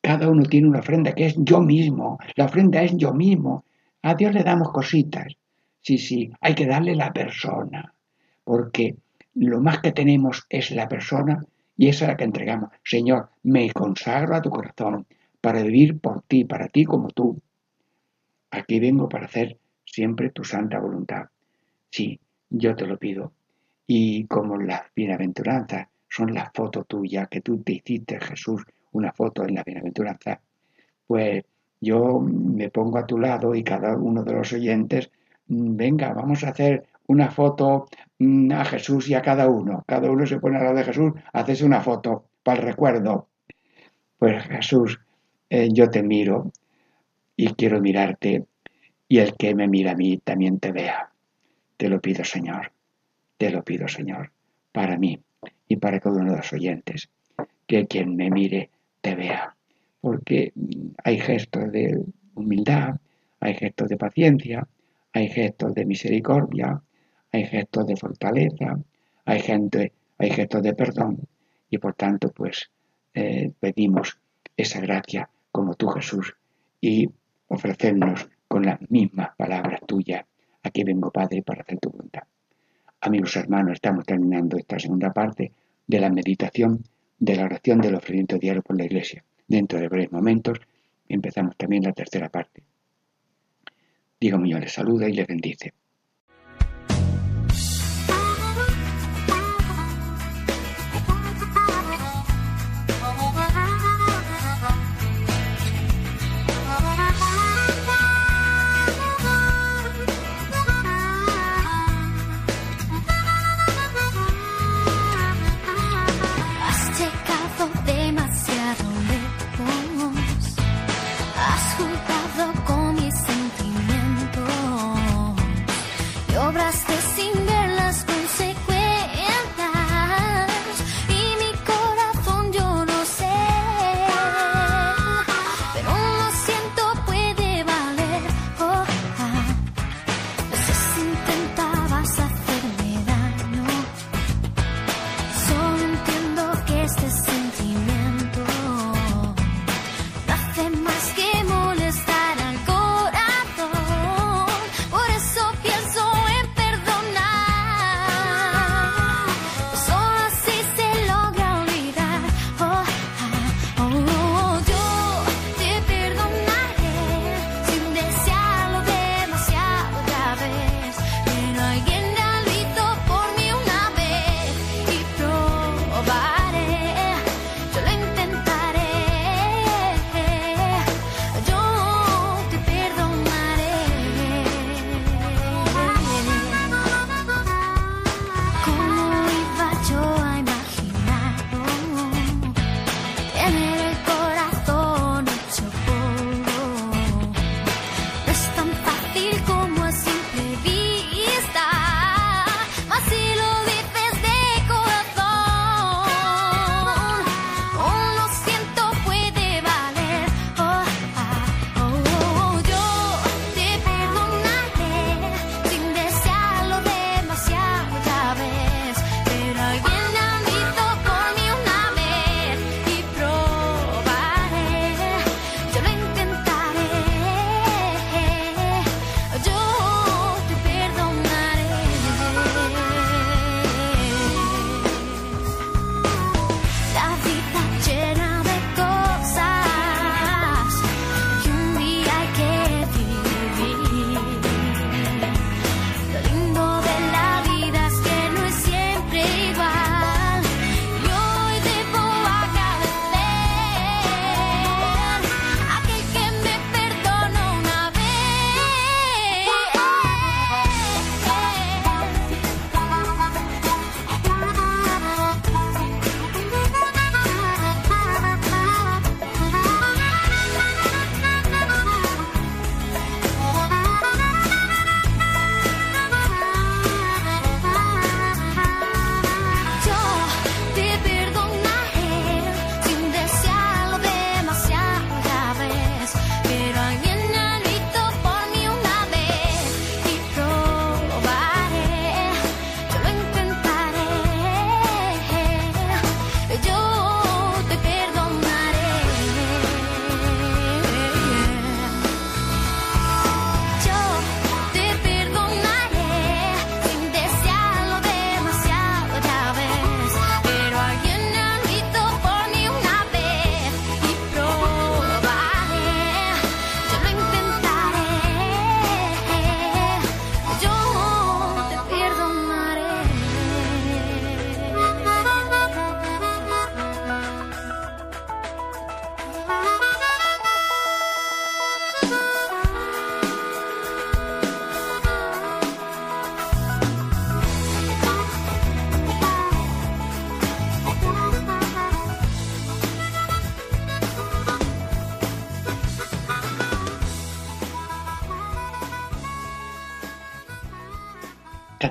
Cada 0.05 0.29
uno 0.29 0.43
tiene 0.43 0.69
una 0.69 0.81
ofrenda 0.81 1.15
que 1.15 1.25
es 1.25 1.35
yo 1.39 1.63
mismo. 1.63 2.19
La 2.37 2.45
ofrenda 2.45 2.83
es 2.83 2.95
yo 2.95 3.15
mismo. 3.15 3.65
A 4.03 4.15
Dios 4.15 4.35
le 4.35 4.43
damos 4.43 4.71
cositas. 4.71 5.33
Sí, 5.81 5.97
sí, 5.97 6.31
hay 6.43 6.55
que 6.55 6.67
darle 6.67 6.95
la 6.95 7.11
persona. 7.11 7.95
Porque 8.45 8.97
lo 9.33 9.63
más 9.63 9.79
que 9.79 9.93
tenemos 9.93 10.45
es 10.51 10.73
la 10.73 10.89
persona 10.89 11.43
y 11.79 11.89
esa 11.89 12.05
es 12.05 12.09
la 12.11 12.17
que 12.19 12.25
entregamos. 12.25 12.69
Señor, 12.85 13.31
me 13.45 13.73
consagro 13.73 14.37
a 14.37 14.43
tu 14.43 14.51
corazón 14.51 15.07
para 15.41 15.63
vivir 15.63 15.99
por 15.99 16.21
ti, 16.21 16.45
para 16.45 16.69
ti 16.69 16.85
como 16.85 17.09
tú. 17.09 17.41
Aquí 18.51 18.81
vengo 18.81 19.09
para 19.09 19.25
hacer 19.25 19.57
siempre 19.87 20.29
tu 20.29 20.45
santa 20.45 20.81
voluntad. 20.81 21.29
Sí, 21.89 22.21
yo 22.51 22.77
te 22.77 22.87
lo 22.87 22.99
pido. 22.99 23.33
Y 23.87 24.27
como 24.27 24.59
las 24.59 24.83
bienaventuranzas 24.95 25.89
son 26.11 26.35
la 26.35 26.53
foto 26.55 26.85
tuya 26.85 27.25
que 27.25 27.41
tú 27.41 27.63
te 27.63 27.73
hiciste, 27.73 28.21
Jesús, 28.21 28.63
una 28.95 29.13
foto 29.13 29.45
en 29.45 29.55
la 29.55 29.63
bienaventuranza, 29.63 30.41
pues 31.07 31.45
yo 31.81 32.21
me 32.21 32.71
pongo 32.71 32.99
a 32.99 33.07
tu 33.07 33.19
lado 33.19 33.55
y 33.55 33.63
cada 33.63 33.97
uno 33.97 34.25
de 34.25 34.33
los 34.33 34.53
oyentes, 34.53 35.11
mm, 35.49 35.77
venga, 35.77 36.13
vamos 36.13 36.43
a 36.45 36.49
hacer 36.49 36.87
una 37.07 37.31
foto 37.31 37.87
mm, 38.19 38.53
a 38.53 38.65
Jesús 38.65 39.09
y 39.09 39.15
a 39.15 39.23
cada 39.23 39.49
uno. 39.49 39.85
Cada 39.87 40.11
uno 40.11 40.27
se 40.27 40.39
pone 40.39 40.57
al 40.57 40.65
lado 40.65 40.77
de 40.77 40.85
Jesús, 40.85 41.13
haces 41.33 41.63
una 41.63 41.81
foto 41.81 42.25
para 42.43 42.61
el 42.61 42.67
recuerdo. 42.67 43.29
Pues 44.19 44.43
Jesús, 44.45 44.99
eh, 45.51 45.69
yo 45.73 45.91
te 45.91 46.03
miro 46.03 46.51
y 47.37 47.53
quiero 47.55 47.81
mirarte 47.81 48.47
y 49.09 49.19
el 49.19 49.35
que 49.37 49.55
me 49.55 49.69
mira 49.69 49.93
a 49.93 49.97
mí 49.97 50.19
también 50.19 50.59
te 50.59 50.73
vea. 50.73 51.11
Te 51.77 51.89
lo 51.89 52.01
pido, 52.01 52.25
Señor. 52.25 52.73
Te 53.37 53.51
lo 53.51 53.63
pido, 53.63 53.89
Señor, 53.89 54.33
para 54.73 54.97
mí 54.97 55.21
y 55.69 55.77
para 55.77 56.01
cada 56.01 56.17
uno 56.21 56.31
de 56.31 56.37
los 56.39 56.53
oyentes. 56.53 57.11
Que 57.67 57.87
quien 57.87 58.17
me 58.17 58.31
mire 58.31 58.71
te 59.05 59.15
vea, 59.15 59.55
porque 60.01 60.55
hay 61.05 61.19
gestos 61.19 61.71
de 61.71 62.03
humildad, 62.35 62.97
hay 63.39 63.53
gestos 63.53 63.91
de 63.91 63.99
paciencia, 63.99 64.67
hay 65.13 65.29
gestos 65.29 65.75
de 65.75 65.85
misericordia, 65.85 66.81
hay 67.31 67.45
gestos 67.45 67.87
de 67.87 67.97
fortaleza, 67.97 68.79
hay, 69.27 69.41
gente, 69.41 69.93
hay 70.17 70.31
gestos 70.31 70.63
de 70.63 70.73
perdón 70.73 71.19
y 71.69 71.77
por 71.77 71.93
tanto 71.93 72.33
pues 72.33 72.71
eh, 73.13 73.53
pedimos 73.61 74.19
esa 74.57 74.81
gracia 74.81 75.29
como 75.53 75.75
tú 75.75 75.89
Jesús 75.89 76.35
y 76.81 77.11
ofrecernos 77.49 78.27
con 78.49 78.65
las 78.65 78.81
mismas 78.91 79.37
palabras 79.37 79.81
tuyas. 79.87 80.25
Aquí 80.63 80.83
vengo 80.83 81.11
Padre 81.11 81.43
para 81.43 81.61
hacer 81.61 81.79
tu 81.79 81.91
voluntad. 81.91 82.23
Amigos 83.03 83.37
hermanos, 83.37 83.75
estamos 83.75 84.07
terminando 84.07 84.57
esta 84.57 84.79
segunda 84.79 85.13
parte 85.13 85.53
de 85.87 86.01
la 86.01 86.09
meditación 86.09 86.83
de 87.19 87.37
la 87.37 87.45
oración 87.45 87.81
del 87.81 87.95
ofrecimiento 87.95 88.39
diario 88.39 88.63
por 88.63 88.77
la 88.77 88.85
Iglesia. 88.85 89.25
Dentro 89.47 89.79
de 89.79 89.89
breves 89.89 90.13
momentos 90.13 90.59
empezamos 91.09 91.57
también 91.57 91.85
la 91.85 91.93
tercera 91.93 92.29
parte. 92.29 92.63
Diego 94.21 94.39
Muñoz 94.39 94.61
les 94.61 94.73
saluda 94.73 95.09
y 95.09 95.13
les 95.13 95.27
bendice. 95.27 95.73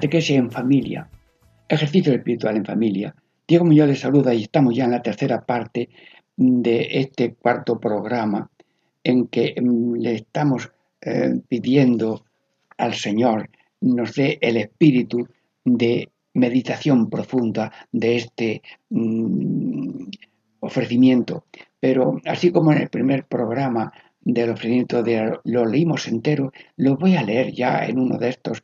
Catequesis 0.03 0.35
en 0.35 0.51
familia. 0.51 1.09
Ejercicio 1.69 2.11
espiritual 2.11 2.57
en 2.57 2.65
familia. 2.65 3.15
Diego 3.47 3.63
Muñoz 3.63 3.87
les 3.87 4.01
saluda 4.01 4.33
y 4.33 4.43
estamos 4.43 4.75
ya 4.75 4.83
en 4.83 4.91
la 4.91 5.01
tercera 5.01 5.45
parte 5.45 5.87
de 6.35 6.87
este 6.99 7.35
cuarto 7.35 7.79
programa 7.79 8.51
en 9.01 9.27
que 9.27 9.55
mm, 9.61 9.93
le 9.95 10.15
estamos 10.15 10.69
eh, 10.99 11.39
pidiendo 11.47 12.25
al 12.77 12.95
Señor 12.95 13.49
nos 13.79 14.13
dé 14.15 14.39
el 14.41 14.57
espíritu 14.57 15.25
de 15.63 16.09
meditación 16.33 17.09
profunda 17.09 17.71
de 17.93 18.17
este 18.17 18.61
mm, 18.89 20.09
ofrecimiento. 20.59 21.45
Pero 21.79 22.19
así 22.25 22.51
como 22.51 22.73
en 22.73 22.79
el 22.79 22.89
primer 22.89 23.23
programa 23.23 23.93
del 24.19 24.49
ofrecimiento 24.49 25.01
de, 25.01 25.39
lo 25.45 25.65
leímos 25.65 26.09
entero, 26.09 26.51
lo 26.75 26.97
voy 26.97 27.15
a 27.15 27.23
leer 27.23 27.53
ya 27.53 27.85
en 27.85 27.99
uno 27.99 28.17
de 28.17 28.27
estos 28.27 28.63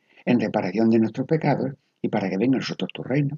en 0.25 0.39
reparación 0.39 0.89
de 0.89 0.99
nuestros 0.99 1.27
pecados 1.27 1.73
y 2.01 2.09
para 2.09 2.29
que 2.29 2.37
venga 2.37 2.57
nosotros 2.57 2.89
tu 2.93 3.03
reino. 3.03 3.37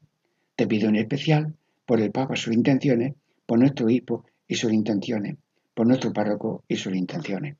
Te 0.55 0.67
pido 0.67 0.89
en 0.89 0.95
especial 0.95 1.53
por 1.85 1.99
el 1.99 2.11
Papa 2.11 2.35
sus 2.35 2.53
intenciones, 2.53 3.13
por 3.45 3.59
nuestro 3.59 3.89
hijo 3.89 4.25
y 4.47 4.55
sus 4.55 4.71
intenciones, 4.71 5.37
por 5.73 5.87
nuestro 5.87 6.13
párroco 6.13 6.63
y 6.67 6.75
sus 6.75 6.95
intenciones. 6.95 7.57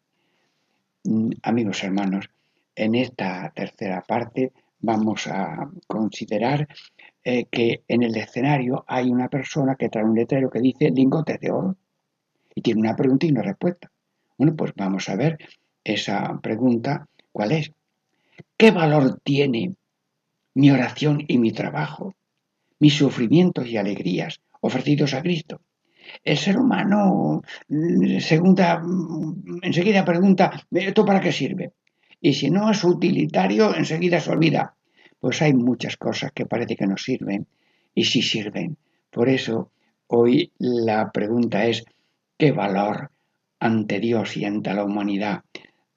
Mm, 1.04 1.32
amigos 1.44 1.84
hermanos, 1.84 2.30
en 2.76 2.96
esta 2.96 3.52
tercera 3.56 4.02
parte 4.02 4.52
vamos 4.80 5.28
a 5.28 5.70
considerar 5.88 6.68
eh, 7.24 7.46
que 7.46 7.84
en 7.88 8.04
el 8.04 8.16
escenario 8.16 8.84
hay 8.88 9.10
una 9.10 9.30
persona 9.30 9.76
que 9.76 9.90
trae 9.90 10.04
un 10.04 10.16
letrero 10.16 10.50
que 10.50 10.60
dice 10.60 10.92
lingotes 10.92 11.40
de 11.40 11.52
oro 11.52 11.78
y 12.56 12.62
tiene 12.62 12.82
una 12.82 12.96
pregunta 12.96 13.26
y 13.26 13.32
una 13.32 13.42
respuesta. 13.42 13.92
Bueno, 14.38 14.56
pues 14.56 14.74
vamos 14.76 15.08
a 15.10 15.16
ver 15.16 15.38
esa 15.84 16.40
pregunta, 16.42 17.08
¿cuál 17.32 17.54
es? 17.54 17.72
¿Qué 18.64 18.72
valor 18.72 19.20
tiene 19.26 19.76
mi 20.54 20.72
oración 20.72 21.22
y 21.28 21.38
mi 21.38 21.52
trabajo, 21.52 22.16
mis 22.80 22.94
sufrimientos 22.94 23.68
y 23.68 23.76
alegrías 23.76 24.40
ofrecidos 24.62 25.14
a 25.14 25.22
Cristo? 25.22 25.60
El 26.24 26.38
ser 26.38 26.58
humano 26.58 27.42
mm, 27.68 28.20
segunda, 28.20 28.80
mm, 28.80 29.60
enseguida 29.64 30.06
pregunta, 30.06 30.66
¿esto 30.72 31.04
para 31.04 31.20
qué 31.20 31.34
sirve? 31.34 31.74
Y 32.22 32.36
si 32.36 32.50
no 32.50 32.72
es 32.72 32.82
utilitario, 32.86 33.76
enseguida 33.76 34.22
se 34.22 34.32
olvida. 34.32 34.78
Pues 35.20 35.42
hay 35.42 35.54
muchas 35.54 35.98
cosas 35.98 36.32
que 36.32 36.46
parece 36.46 36.78
que 36.78 36.88
no 36.88 36.96
sirven 36.96 37.46
y 37.94 38.06
sí 38.06 38.22
sirven. 38.22 38.78
Por 39.12 39.28
eso 39.28 39.72
hoy 40.08 40.54
la 40.58 41.12
pregunta 41.12 41.66
es, 41.66 41.84
¿qué 42.38 42.54
valor 42.54 43.12
ante 43.60 44.00
Dios 44.00 44.38
y 44.38 44.46
ante 44.46 44.74
la 44.74 44.86
humanidad 44.86 45.42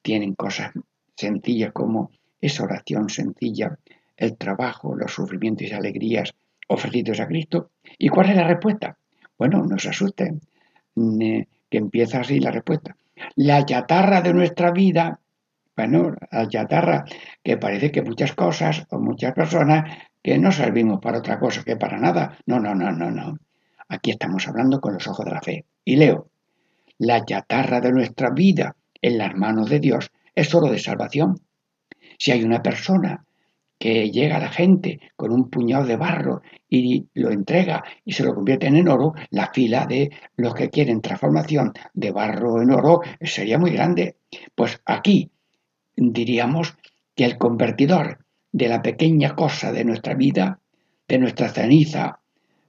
tienen 0.02 0.34
cosas 0.34 0.72
sencillas 1.14 1.72
como 1.72 2.10
esa 2.40 2.64
oración 2.64 3.08
sencilla, 3.08 3.78
el 4.16 4.36
trabajo, 4.36 4.94
los 4.94 5.12
sufrimientos 5.12 5.68
y 5.68 5.72
alegrías 5.72 6.34
ofrecidos 6.68 7.20
a 7.20 7.26
Cristo? 7.26 7.70
¿Y 7.98 8.08
cuál 8.08 8.30
es 8.30 8.36
la 8.36 8.46
respuesta? 8.46 8.96
Bueno, 9.38 9.64
no 9.64 9.78
se 9.78 9.90
asusten, 9.90 10.40
que 10.94 11.78
empieza 11.78 12.20
así 12.20 12.40
la 12.40 12.50
respuesta. 12.50 12.96
La 13.34 13.64
chatarra 13.64 14.20
de 14.20 14.32
nuestra 14.32 14.70
vida, 14.70 15.20
bueno, 15.76 16.14
la 16.30 16.48
chatarra, 16.48 17.04
que 17.42 17.56
parece 17.56 17.90
que 17.90 18.02
muchas 18.02 18.32
cosas 18.34 18.86
o 18.90 18.98
muchas 18.98 19.32
personas 19.32 19.90
que 20.22 20.38
no 20.38 20.50
servimos 20.50 21.00
para 21.00 21.18
otra 21.18 21.38
cosa 21.38 21.62
que 21.62 21.76
para 21.76 21.98
nada. 21.98 22.36
No, 22.46 22.58
no, 22.58 22.74
no, 22.74 22.90
no, 22.92 23.10
no. 23.10 23.38
Aquí 23.88 24.10
estamos 24.10 24.48
hablando 24.48 24.80
con 24.80 24.94
los 24.94 25.06
ojos 25.06 25.24
de 25.24 25.30
la 25.32 25.40
fe. 25.40 25.64
Y 25.84 25.96
leo, 25.96 26.28
la 26.98 27.24
chatarra 27.24 27.80
de 27.80 27.92
nuestra 27.92 28.30
vida 28.30 28.74
en 29.00 29.18
las 29.18 29.36
manos 29.36 29.70
de 29.70 29.80
Dios 29.80 30.10
es 30.34 30.54
oro 30.54 30.70
de 30.70 30.78
salvación. 30.78 31.40
Si 32.18 32.32
hay 32.32 32.44
una 32.44 32.62
persona 32.62 33.24
que 33.78 34.10
llega 34.10 34.36
a 34.36 34.40
la 34.40 34.48
gente 34.48 35.00
con 35.16 35.32
un 35.32 35.50
puñado 35.50 35.84
de 35.84 35.96
barro 35.96 36.42
y 36.68 37.06
lo 37.14 37.30
entrega 37.30 37.84
y 38.04 38.12
se 38.12 38.24
lo 38.24 38.34
convierte 38.34 38.66
en 38.66 38.88
oro, 38.88 39.14
la 39.30 39.52
fila 39.52 39.86
de 39.86 40.10
los 40.36 40.54
que 40.54 40.70
quieren 40.70 41.02
transformación 41.02 41.72
de 41.92 42.10
barro 42.10 42.62
en 42.62 42.70
oro 42.70 43.00
sería 43.20 43.58
muy 43.58 43.72
grande. 43.72 44.16
Pues 44.54 44.80
aquí 44.86 45.30
diríamos 45.94 46.76
que 47.14 47.24
el 47.24 47.38
convertidor 47.38 48.24
de 48.52 48.68
la 48.68 48.80
pequeña 48.80 49.34
cosa 49.34 49.72
de 49.72 49.84
nuestra 49.84 50.14
vida, 50.14 50.60
de 51.06 51.18
nuestra 51.18 51.48
ceniza 51.48 52.20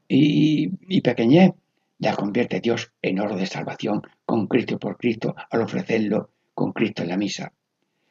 y, 0.08 1.02
pequeñez, 1.02 1.52
la 2.00 2.16
convierte 2.16 2.60
Dios 2.60 2.92
en 3.02 3.20
oro 3.20 3.36
de 3.36 3.46
salvación 3.46 4.02
con 4.26 4.48
Cristo 4.48 4.78
por 4.78 4.98
Cristo 4.98 5.36
al 5.50 5.62
ofrecerlo 5.62 6.32
con 6.54 6.72
Cristo 6.74 7.04
en 7.04 7.10
la 7.10 7.18
misa. 7.18 7.54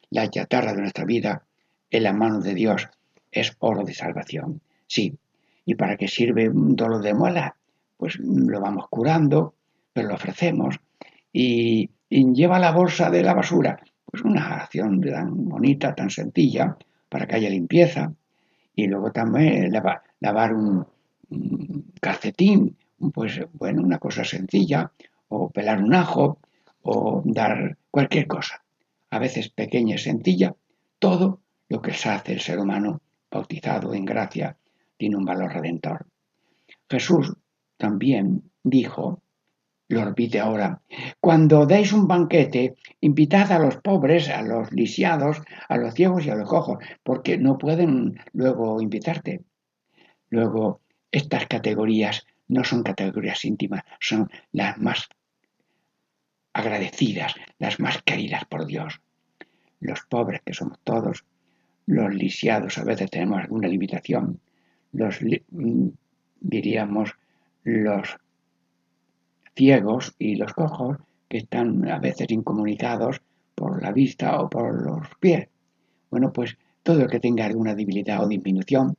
La 0.09 0.29
chatarra 0.29 0.73
de 0.73 0.81
nuestra 0.81 1.05
vida 1.05 1.43
en 1.89 2.03
las 2.03 2.15
manos 2.15 2.43
de 2.43 2.53
Dios 2.53 2.87
es 3.31 3.55
oro 3.59 3.83
de 3.83 3.93
salvación. 3.93 4.61
Sí. 4.87 5.17
¿Y 5.65 5.75
para 5.75 5.97
qué 5.97 6.07
sirve 6.07 6.49
un 6.49 6.75
dolor 6.75 7.01
de 7.01 7.13
muela? 7.13 7.55
Pues 7.97 8.17
lo 8.19 8.61
vamos 8.61 8.87
curando, 8.89 9.53
pero 9.91 10.07
lo 10.07 10.15
ofrecemos. 10.15 10.79
Y, 11.33 11.89
lleva 12.09 12.57
la 12.57 12.71
bolsa 12.71 13.09
de 13.09 13.21
la 13.21 13.33
basura. 13.33 13.79
Pues 14.05 14.23
una 14.23 14.55
acción 14.55 15.01
tan 15.01 15.49
bonita, 15.49 15.93
tan 15.93 16.09
sencilla, 16.09 16.77
para 17.09 17.27
que 17.27 17.35
haya 17.35 17.49
limpieza. 17.49 18.13
Y 18.75 18.87
luego 18.87 19.11
también 19.11 19.73
lavar, 19.73 20.53
un, 20.53 20.85
un 21.29 21.91
calcetín, 21.99 22.77
pues 23.13 23.41
bueno, 23.53 23.81
una 23.81 23.97
cosa 23.97 24.23
sencilla, 24.23 24.89
o 25.27 25.49
pelar 25.49 25.83
un 25.83 25.93
ajo, 25.93 26.39
o 26.83 27.21
dar 27.25 27.75
cualquier 27.91 28.27
cosa. 28.27 28.61
A 29.09 29.19
veces 29.19 29.49
pequeña 29.49 29.95
y 29.95 29.99
sencilla, 29.99 30.55
todo 30.99 31.41
lo 31.69 31.81
que 31.81 31.93
se 31.93 32.09
hace 32.09 32.33
el 32.33 32.41
ser 32.41 32.59
humano 32.59 33.01
bautizado 33.29 33.93
en 33.93 34.05
gracia 34.05 34.57
tiene 34.97 35.15
un 35.15 35.25
valor 35.25 35.53
redentor. 35.53 36.07
Jesús 36.89 37.33
también 37.77 38.51
dijo, 38.63 39.21
lo 39.89 40.03
repite 40.03 40.39
ahora, 40.39 40.81
cuando 41.21 41.65
deis 41.65 41.93
un 41.93 42.07
banquete, 42.07 42.75
invitad 42.99 43.51
a 43.51 43.59
los 43.59 43.77
pobres, 43.77 44.29
a 44.29 44.41
los 44.41 44.71
lisiados, 44.73 45.41
a 45.69 45.77
los 45.77 45.93
ciegos 45.93 46.25
y 46.25 46.29
a 46.29 46.35
los 46.35 46.49
cojos, 46.49 46.83
porque 47.03 47.37
no 47.37 47.57
pueden 47.57 48.19
luego 48.33 48.81
invitarte. 48.81 49.43
Luego, 50.29 50.81
estas 51.11 51.47
categorías 51.47 52.25
no 52.49 52.63
son 52.63 52.83
categorías 52.83 53.45
íntimas, 53.45 53.83
son 53.99 54.29
las 54.51 54.77
más 54.77 55.07
agradecidas, 56.57 57.35
las 57.59 57.79
más 57.79 58.01
queridas 58.01 58.43
por 58.45 58.65
Dios. 58.65 58.99
Los 59.79 60.01
pobres, 60.09 60.41
que 60.43 60.55
somos 60.55 60.79
todos, 60.83 61.23
los 61.85 62.13
lisiados 62.15 62.79
a 62.79 62.83
veces 62.83 63.11
tenemos 63.11 63.39
alguna 63.39 63.67
limitación, 63.67 64.39
los 64.91 65.19
mm, 65.21 65.89
diríamos 66.41 67.11
los 67.63 68.17
ciegos 69.55 70.15
y 70.17 70.35
los 70.35 70.53
cojos 70.53 70.97
que 71.29 71.37
están 71.37 71.87
a 71.89 71.99
veces 71.99 72.31
incomunicados 72.31 73.21
por 73.53 73.83
la 73.83 73.91
vista 73.91 74.39
o 74.41 74.49
por 74.49 74.81
los 74.81 75.07
pies. 75.19 75.49
Bueno, 76.09 76.33
pues 76.33 76.57
todo 76.81 77.01
lo 77.01 77.07
que 77.07 77.19
tenga 77.19 77.45
alguna 77.45 77.75
debilidad 77.75 78.23
o 78.23 78.27
disminución 78.27 78.95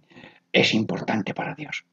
es 0.52 0.74
importante 0.74 1.34
para 1.34 1.54
Dios. 1.54 1.84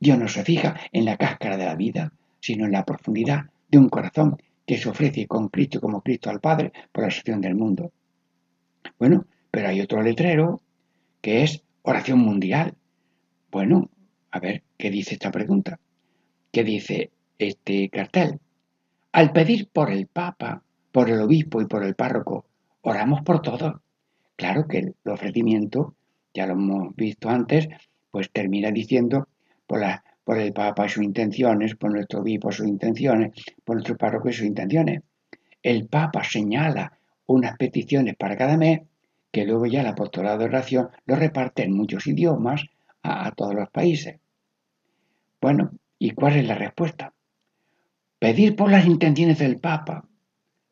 Dios 0.00 0.18
no 0.18 0.26
se 0.26 0.42
fija 0.44 0.76
en 0.90 1.04
la 1.04 1.16
cáscara 1.16 1.56
de 1.56 1.66
la 1.66 1.76
vida, 1.76 2.12
sino 2.40 2.66
en 2.66 2.72
la 2.72 2.84
profundidad 2.84 3.46
de 3.68 3.78
un 3.78 3.88
corazón 3.88 4.38
que 4.68 4.76
se 4.76 4.90
ofrece 4.90 5.26
con 5.26 5.48
Cristo 5.48 5.80
como 5.80 6.02
Cristo 6.02 6.28
al 6.28 6.40
Padre 6.40 6.72
por 6.92 7.02
la 7.02 7.08
acción 7.08 7.40
del 7.40 7.54
mundo. 7.54 7.90
Bueno, 8.98 9.24
pero 9.50 9.68
hay 9.68 9.80
otro 9.80 10.02
letrero 10.02 10.60
que 11.22 11.42
es 11.42 11.62
oración 11.80 12.18
mundial. 12.18 12.74
Bueno, 13.50 13.88
a 14.30 14.40
ver 14.40 14.62
qué 14.76 14.90
dice 14.90 15.14
esta 15.14 15.30
pregunta. 15.30 15.80
¿Qué 16.52 16.64
dice 16.64 17.10
este 17.38 17.88
cartel? 17.88 18.40
Al 19.12 19.32
pedir 19.32 19.70
por 19.72 19.90
el 19.90 20.06
Papa, 20.06 20.62
por 20.92 21.08
el 21.08 21.22
obispo 21.22 21.62
y 21.62 21.66
por 21.66 21.82
el 21.82 21.94
párroco, 21.94 22.44
oramos 22.82 23.22
por 23.22 23.40
todos. 23.40 23.80
Claro 24.36 24.68
que 24.68 24.78
el 24.80 24.94
ofrecimiento, 25.06 25.94
ya 26.34 26.46
lo 26.46 26.52
hemos 26.52 26.94
visto 26.94 27.30
antes, 27.30 27.68
pues 28.10 28.30
termina 28.30 28.70
diciendo 28.70 29.28
por, 29.66 29.80
la, 29.80 30.04
por 30.28 30.38
el 30.38 30.52
Papa 30.52 30.84
y 30.84 30.90
sus 30.90 31.02
intenciones, 31.02 31.74
por 31.74 31.90
nuestro 31.90 32.20
obispo 32.20 32.52
sus 32.52 32.68
intenciones, 32.68 33.32
por 33.64 33.76
nuestro 33.76 33.96
párroco 33.96 34.28
y 34.28 34.34
sus 34.34 34.44
intenciones. 34.44 35.00
El 35.62 35.88
Papa 35.88 36.22
señala 36.22 36.98
unas 37.24 37.56
peticiones 37.56 38.14
para 38.14 38.36
cada 38.36 38.58
mes 38.58 38.82
que 39.32 39.46
luego 39.46 39.64
ya 39.64 39.80
el 39.80 39.86
apostolado 39.86 40.36
de 40.36 40.44
oración 40.44 40.90
lo 41.06 41.16
reparte 41.16 41.62
en 41.62 41.72
muchos 41.72 42.06
idiomas 42.06 42.66
a, 43.02 43.32
todos 43.32 43.54
los 43.54 43.70
países. 43.70 44.20
Bueno, 45.40 45.70
¿y 45.98 46.10
cuál 46.10 46.36
es 46.36 46.46
la 46.46 46.56
respuesta? 46.56 47.14
Pedir 48.18 48.54
por 48.54 48.70
las 48.70 48.84
intenciones 48.84 49.38
del 49.38 49.58
Papa, 49.58 50.04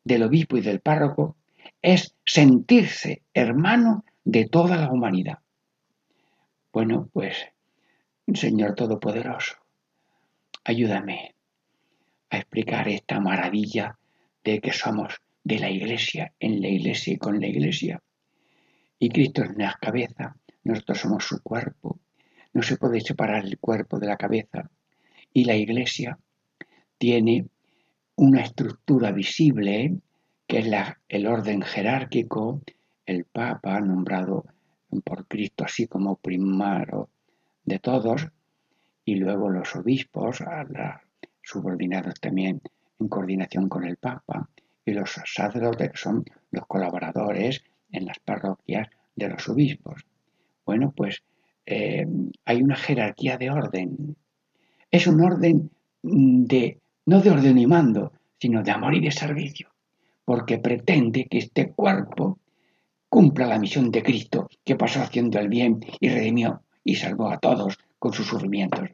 del 0.03 0.21
obispo 0.21 0.57
y 0.57 0.61
del 0.61 0.81
párroco 0.81 1.35
es 1.81 2.15
sentirse 2.23 3.23
hermano 3.33 4.05
de 4.23 4.45
toda 4.45 4.77
la 4.77 4.91
humanidad. 4.91 5.39
Bueno, 6.71 7.09
pues, 7.11 7.37
Señor 8.35 8.75
Todopoderoso, 8.75 9.55
ayúdame 10.65 11.33
a 12.29 12.37
explicar 12.37 12.89
esta 12.89 13.21
maravilla 13.21 13.97
de 14.43 14.59
que 14.59 14.73
somos 14.73 15.21
de 15.45 15.59
la 15.59 15.69
iglesia, 15.69 16.33
en 16.37 16.61
la 16.61 16.67
iglesia 16.67 17.13
y 17.13 17.17
con 17.17 17.39
la 17.39 17.47
iglesia. 17.47 18.03
Y 18.99 19.07
Cristo 19.09 19.43
es 19.43 19.55
la 19.55 19.77
cabeza, 19.79 20.35
nosotros 20.65 20.99
somos 20.99 21.23
su 21.25 21.41
cuerpo. 21.41 21.99
No 22.51 22.61
se 22.63 22.75
puede 22.75 22.99
separar 22.99 23.45
el 23.45 23.57
cuerpo 23.59 23.97
de 23.97 24.07
la 24.07 24.17
cabeza. 24.17 24.69
Y 25.31 25.45
la 25.45 25.55
iglesia 25.55 26.19
tiene 26.97 27.47
una 28.17 28.41
estructura 28.41 29.11
visible, 29.11 30.01
que 30.45 30.59
es 30.59 30.67
la, 30.67 30.99
el 31.07 31.27
orden 31.27 31.61
jerárquico, 31.61 32.61
el 33.05 33.23
Papa 33.23 33.79
nombrado 33.79 34.45
por 35.05 35.27
Cristo 35.27 35.63
así 35.63 35.87
como 35.87 36.17
primero 36.17 37.09
de 37.67 37.79
todos, 37.79 38.27
y 39.05 39.15
luego 39.15 39.49
los 39.49 39.75
obispos, 39.75 40.41
subordinados 41.43 42.19
también 42.19 42.61
en 42.99 43.07
coordinación 43.09 43.69
con 43.69 43.83
el 43.83 43.97
Papa, 43.97 44.49
y 44.85 44.93
los 44.93 45.11
sacerdotes 45.11 45.91
que 45.91 45.97
son 45.97 46.25
los 46.51 46.65
colaboradores 46.65 47.63
en 47.91 48.05
las 48.05 48.19
parroquias 48.19 48.87
de 49.15 49.29
los 49.29 49.47
obispos. 49.49 50.05
Bueno, 50.65 50.93
pues 50.95 51.21
eh, 51.65 52.07
hay 52.45 52.61
una 52.61 52.77
jerarquía 52.77 53.37
de 53.37 53.49
orden. 53.49 54.15
Es 54.89 55.05
un 55.07 55.21
orden 55.21 55.69
de, 56.01 56.79
no 57.05 57.21
de 57.21 57.31
orden 57.31 57.57
y 57.57 57.67
mando, 57.67 58.13
sino 58.39 58.63
de 58.63 58.71
amor 58.71 58.95
y 58.95 59.01
de 59.01 59.11
servicio, 59.11 59.69
porque 60.23 60.59
pretende 60.59 61.27
que 61.29 61.39
este 61.39 61.73
cuerpo 61.73 62.39
cumpla 63.09 63.45
la 63.45 63.59
misión 63.59 63.91
de 63.91 64.03
Cristo, 64.03 64.47
que 64.63 64.77
pasó 64.77 65.01
haciendo 65.01 65.37
el 65.39 65.49
bien 65.49 65.81
y 65.99 66.07
redimió 66.07 66.61
y 66.87 66.95
salvó 66.95 67.29
a 67.29 67.37
todos 67.37 67.77
con 67.99 68.13
sus 68.13 68.27
sufrimientos. 68.27 68.89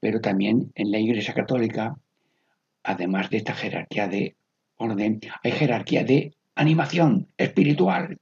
Pero 0.00 0.20
también 0.20 0.72
en 0.74 0.90
la 0.90 0.98
Iglesia 0.98 1.32
Católica, 1.32 1.96
además 2.82 3.30
de 3.30 3.36
esta 3.36 3.54
jerarquía 3.54 4.08
de 4.08 4.34
orden, 4.78 5.20
hay 5.44 5.52
jerarquía 5.52 6.02
de 6.02 6.34
animación 6.56 7.28
espiritual, 7.36 8.18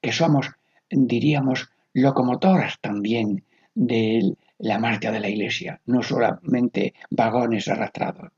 que 0.00 0.12
somos, 0.12 0.52
diríamos, 0.88 1.68
locomotoras 1.94 2.78
también 2.80 3.42
de 3.74 4.36
la 4.58 4.78
marcha 4.78 5.10
de 5.10 5.18
la 5.18 5.28
Iglesia, 5.28 5.80
no 5.86 6.00
solamente 6.00 6.94
vagones 7.10 7.66
arrastrados. 7.66 8.30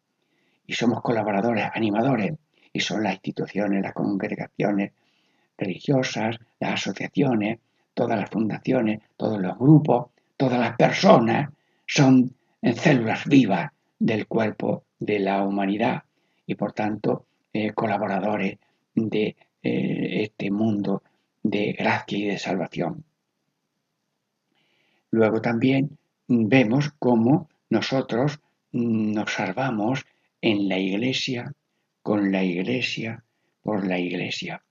Y 0.66 0.72
somos 0.72 1.02
colaboradores, 1.02 1.66
animadores, 1.74 2.32
y 2.72 2.80
son 2.80 3.02
las 3.02 3.14
instituciones, 3.14 3.82
las 3.82 3.92
congregaciones 3.92 4.92
religiosas, 5.58 6.38
las 6.58 6.72
asociaciones, 6.72 7.58
todas 7.98 8.16
las 8.16 8.30
fundaciones, 8.30 9.00
todos 9.16 9.40
los 9.40 9.58
grupos, 9.58 10.10
todas 10.36 10.60
las 10.60 10.76
personas 10.76 11.50
son 11.84 12.32
células 12.62 13.24
vivas 13.24 13.72
del 13.98 14.28
cuerpo 14.28 14.84
de 15.00 15.18
la 15.18 15.42
humanidad 15.42 16.04
y 16.46 16.54
por 16.54 16.72
tanto 16.72 17.26
eh, 17.52 17.72
colaboradores 17.72 18.56
de 18.94 19.34
eh, 19.64 20.22
este 20.22 20.48
mundo 20.52 21.02
de 21.42 21.72
gracia 21.72 22.18
y 22.18 22.26
de 22.26 22.38
salvación. 22.38 23.02
Luego 25.10 25.42
también 25.42 25.98
vemos 26.28 26.92
cómo 27.00 27.48
nosotros 27.68 28.38
nos 28.70 29.32
salvamos 29.32 30.06
en 30.40 30.68
la 30.68 30.78
iglesia, 30.78 31.52
con 32.04 32.30
la 32.30 32.44
iglesia, 32.44 33.24
por 33.60 33.84
la 33.84 33.98
iglesia. 33.98 34.62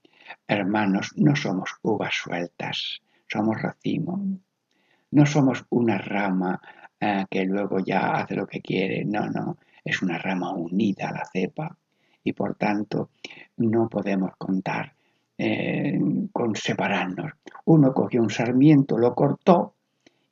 Hermanos, 0.47 1.11
no 1.17 1.35
somos 1.35 1.71
uvas 1.81 2.15
sueltas, 2.15 3.01
somos 3.27 3.61
racimo. 3.61 4.39
No 5.11 5.25
somos 5.25 5.65
una 5.69 5.97
rama 5.97 6.59
eh, 6.99 7.25
que 7.29 7.45
luego 7.45 7.79
ya 7.79 8.11
hace 8.11 8.35
lo 8.35 8.47
que 8.47 8.61
quiere, 8.61 9.05
no, 9.05 9.29
no, 9.29 9.57
es 9.83 10.01
una 10.01 10.17
rama 10.17 10.53
unida 10.53 11.09
a 11.09 11.13
la 11.13 11.25
cepa 11.31 11.77
y 12.23 12.33
por 12.33 12.55
tanto 12.55 13.11
no 13.57 13.87
podemos 13.87 14.31
contar 14.37 14.93
eh, 15.37 15.99
con 16.31 16.55
separarnos. 16.55 17.31
Uno 17.65 17.93
cogió 17.93 18.21
un 18.21 18.29
sarmiento, 18.29 18.97
lo 18.97 19.13
cortó 19.13 19.75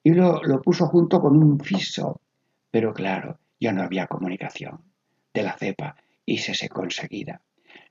y 0.04 0.12
lo, 0.12 0.42
lo 0.44 0.62
puso 0.62 0.88
junto 0.88 1.22
con 1.22 1.38
un 1.38 1.60
fiso, 1.60 2.22
pero 2.70 2.94
claro, 2.94 3.40
ya 3.60 3.72
no 3.72 3.84
había 3.84 4.08
comunicación 4.08 4.82
de 5.34 5.44
la 5.44 5.58
cepa 5.58 5.96
y 6.26 6.40
se 6.40 6.54
secó 6.54 6.84
enseguida. 6.84 7.42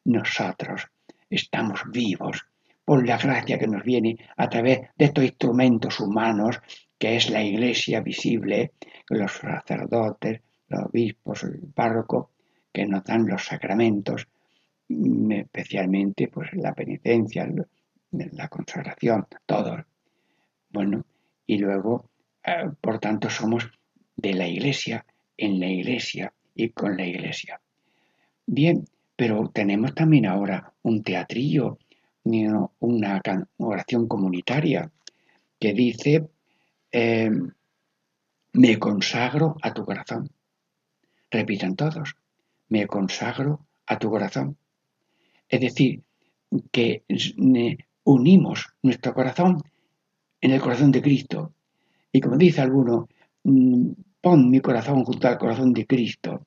Nosotros 0.04 0.88
estamos 1.30 1.82
vivos 1.90 2.46
por 2.84 3.06
la 3.06 3.18
gracia 3.18 3.58
que 3.58 3.66
nos 3.66 3.82
viene 3.82 4.18
a 4.36 4.48
través 4.48 4.80
de 4.96 5.06
estos 5.06 5.24
instrumentos 5.24 6.00
humanos 6.00 6.60
que 6.98 7.16
es 7.16 7.30
la 7.30 7.42
iglesia 7.42 8.00
visible, 8.00 8.72
los 9.08 9.32
sacerdotes, 9.32 10.40
los 10.68 10.84
obispos, 10.84 11.44
el 11.44 11.60
párroco, 11.74 12.30
que 12.72 12.86
nos 12.86 13.04
dan 13.04 13.26
los 13.26 13.44
sacramentos, 13.44 14.26
mm, 14.88 15.32
especialmente 15.32 16.28
pues 16.28 16.52
la 16.54 16.74
penitencia, 16.74 17.46
la 18.10 18.48
consagración, 18.48 19.26
todo. 19.46 19.84
Bueno, 20.70 21.04
y 21.46 21.58
luego, 21.58 22.10
eh, 22.44 22.70
por 22.80 22.98
tanto, 22.98 23.28
somos 23.30 23.70
de 24.16 24.34
la 24.34 24.46
iglesia, 24.46 25.04
en 25.36 25.60
la 25.60 25.66
iglesia 25.66 26.32
y 26.54 26.70
con 26.70 26.96
la 26.96 27.06
iglesia. 27.06 27.60
Bien, 28.46 28.84
pero 29.16 29.50
tenemos 29.52 29.94
también 29.94 30.26
ahora 30.26 30.72
un 30.82 31.02
teatrillo, 31.02 31.78
una 32.24 33.22
oración 33.58 34.08
comunitaria 34.08 34.90
que 35.60 35.72
dice, 35.72 36.28
eh, 36.90 37.30
me 38.54 38.78
consagro 38.78 39.56
a 39.62 39.72
tu 39.72 39.84
corazón. 39.84 40.30
Repitan 41.30 41.76
todos, 41.76 42.16
me 42.68 42.86
consagro 42.86 43.66
a 43.86 43.98
tu 43.98 44.08
corazón. 44.10 44.56
Es 45.48 45.60
decir, 45.60 46.02
que 46.70 47.04
unimos 48.04 48.74
nuestro 48.82 49.12
corazón 49.12 49.62
en 50.40 50.50
el 50.52 50.60
corazón 50.60 50.92
de 50.92 51.02
Cristo. 51.02 51.52
Y 52.12 52.20
como 52.20 52.36
dice 52.36 52.60
alguno, 52.60 53.08
mm, 53.42 53.90
pon 54.20 54.50
mi 54.50 54.60
corazón 54.60 55.04
junto 55.04 55.26
al 55.26 55.38
corazón 55.38 55.72
de 55.72 55.86
Cristo. 55.86 56.46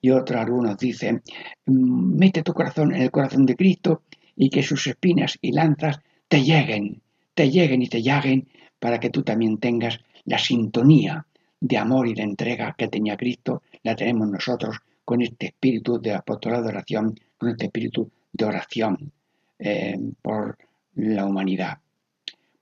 Y 0.00 0.10
otros 0.10 0.40
algunos 0.40 0.76
dicen, 0.78 1.22
mm, 1.66 2.16
mete 2.18 2.42
tu 2.42 2.52
corazón 2.52 2.94
en 2.94 3.02
el 3.02 3.10
corazón 3.10 3.46
de 3.46 3.56
Cristo 3.56 4.02
y 4.36 4.50
que 4.50 4.62
sus 4.62 4.86
espinas 4.86 5.38
y 5.40 5.52
lanzas 5.52 6.00
te 6.28 6.42
lleguen, 6.42 7.02
te 7.34 7.50
lleguen 7.50 7.82
y 7.82 7.88
te 7.88 8.02
llaguen 8.02 8.48
para 8.78 9.00
que 9.00 9.10
tú 9.10 9.22
también 9.22 9.58
tengas 9.58 10.00
la 10.24 10.38
sintonía 10.38 11.26
de 11.60 11.78
amor 11.78 12.06
y 12.06 12.14
de 12.14 12.22
entrega 12.22 12.74
que 12.76 12.88
tenía 12.88 13.16
Cristo, 13.16 13.62
la 13.82 13.96
tenemos 13.96 14.28
nosotros 14.28 14.76
con 15.04 15.22
este 15.22 15.46
espíritu 15.46 16.00
de 16.00 16.14
apostolado 16.14 16.64
de 16.64 16.68
oración, 16.70 17.14
con 17.38 17.50
este 17.50 17.66
espíritu 17.66 18.10
de 18.32 18.44
oración 18.44 19.12
eh, 19.58 19.98
por 20.20 20.58
la 20.94 21.24
humanidad. 21.24 21.78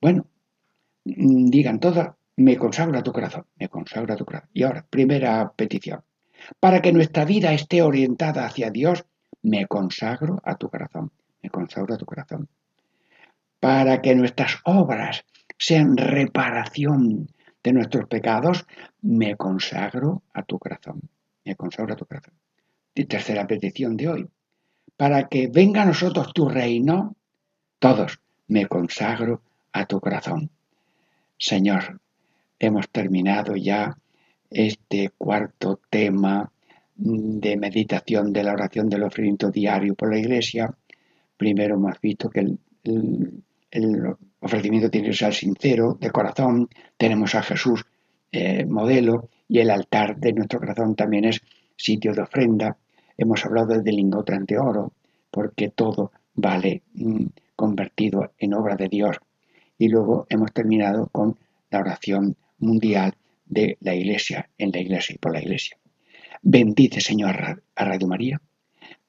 Bueno, 0.00 0.26
mm, 1.04 1.46
digan 1.46 1.80
todos, 1.80 2.08
me 2.36 2.56
consagro 2.56 2.98
a 2.98 3.02
tu 3.02 3.12
corazón, 3.12 3.46
me 3.58 3.68
consagro 3.68 4.14
a 4.14 4.16
tu 4.16 4.24
corazón. 4.24 4.50
Y 4.52 4.62
ahora, 4.62 4.86
primera 4.88 5.52
petición. 5.56 6.02
Para 6.60 6.82
que 6.82 6.92
nuestra 6.92 7.24
vida 7.24 7.52
esté 7.52 7.82
orientada 7.82 8.44
hacia 8.44 8.70
Dios, 8.70 9.04
me 9.42 9.66
consagro 9.66 10.40
a 10.44 10.56
tu 10.56 10.68
corazón, 10.68 11.10
me 11.44 11.50
consagro 11.50 11.94
a 11.94 11.98
tu 11.98 12.06
corazón. 12.06 12.48
Para 13.60 14.00
que 14.00 14.14
nuestras 14.14 14.60
obras 14.64 15.24
sean 15.58 15.96
reparación 15.98 17.28
de 17.62 17.72
nuestros 17.72 18.08
pecados, 18.08 18.66
me 19.02 19.36
consagro 19.36 20.22
a 20.32 20.42
tu 20.42 20.58
corazón, 20.58 21.02
me 21.44 21.54
consagro 21.54 21.92
a 21.92 21.96
tu 21.96 22.06
corazón. 22.06 22.34
Y 22.94 23.04
tercera 23.04 23.46
petición 23.46 23.96
de 23.96 24.08
hoy. 24.08 24.28
Para 24.96 25.28
que 25.28 25.48
venga 25.48 25.82
a 25.82 25.86
nosotros 25.86 26.32
tu 26.32 26.48
reino, 26.48 27.14
todos, 27.78 28.20
me 28.48 28.66
consagro 28.66 29.42
a 29.72 29.84
tu 29.84 30.00
corazón. 30.00 30.50
Señor, 31.36 32.00
hemos 32.58 32.88
terminado 32.88 33.54
ya 33.56 33.98
este 34.48 35.10
cuarto 35.18 35.80
tema 35.90 36.50
de 36.96 37.56
meditación 37.56 38.32
de 38.32 38.44
la 38.44 38.52
oración 38.52 38.88
del 38.88 39.02
ofrecimiento 39.02 39.50
diario 39.50 39.94
por 39.94 40.10
la 40.10 40.18
Iglesia. 40.18 40.74
Primero 41.36 41.74
hemos 41.74 42.00
visto 42.00 42.30
que 42.30 42.40
el, 42.40 44.16
ofrecimiento 44.40 44.90
tiene 44.90 45.08
que 45.08 45.14
ser 45.14 45.34
sincero, 45.34 45.96
de 46.00 46.10
corazón. 46.10 46.68
Tenemos 46.96 47.34
a 47.34 47.42
Jesús 47.42 47.84
eh, 48.30 48.64
modelo 48.66 49.28
y 49.48 49.58
el 49.58 49.70
altar 49.70 50.16
de 50.16 50.32
nuestro 50.32 50.60
corazón 50.60 50.94
también 50.94 51.24
es 51.24 51.40
sitio 51.76 52.12
de 52.12 52.22
ofrenda. 52.22 52.76
Hemos 53.16 53.44
hablado 53.44 53.80
del 53.80 53.96
lingote 53.96 54.34
ante 54.34 54.58
oro, 54.58 54.92
porque 55.30 55.70
todo 55.70 56.12
vale 56.34 56.82
mm, 56.94 57.26
convertido 57.56 58.32
en 58.38 58.54
obra 58.54 58.76
de 58.76 58.88
Dios. 58.88 59.16
Y 59.78 59.88
luego 59.88 60.26
hemos 60.28 60.52
terminado 60.52 61.08
con 61.08 61.36
la 61.70 61.80
oración 61.80 62.36
mundial 62.58 63.14
de 63.46 63.76
la 63.80 63.94
Iglesia, 63.94 64.48
en 64.58 64.70
la 64.70 64.80
Iglesia 64.80 65.14
y 65.14 65.18
por 65.18 65.32
la 65.32 65.40
Iglesia. 65.40 65.76
Bendice, 66.42 67.00
Señor, 67.00 67.36
a 67.74 67.84
Radio 67.84 68.06
María. 68.06 68.40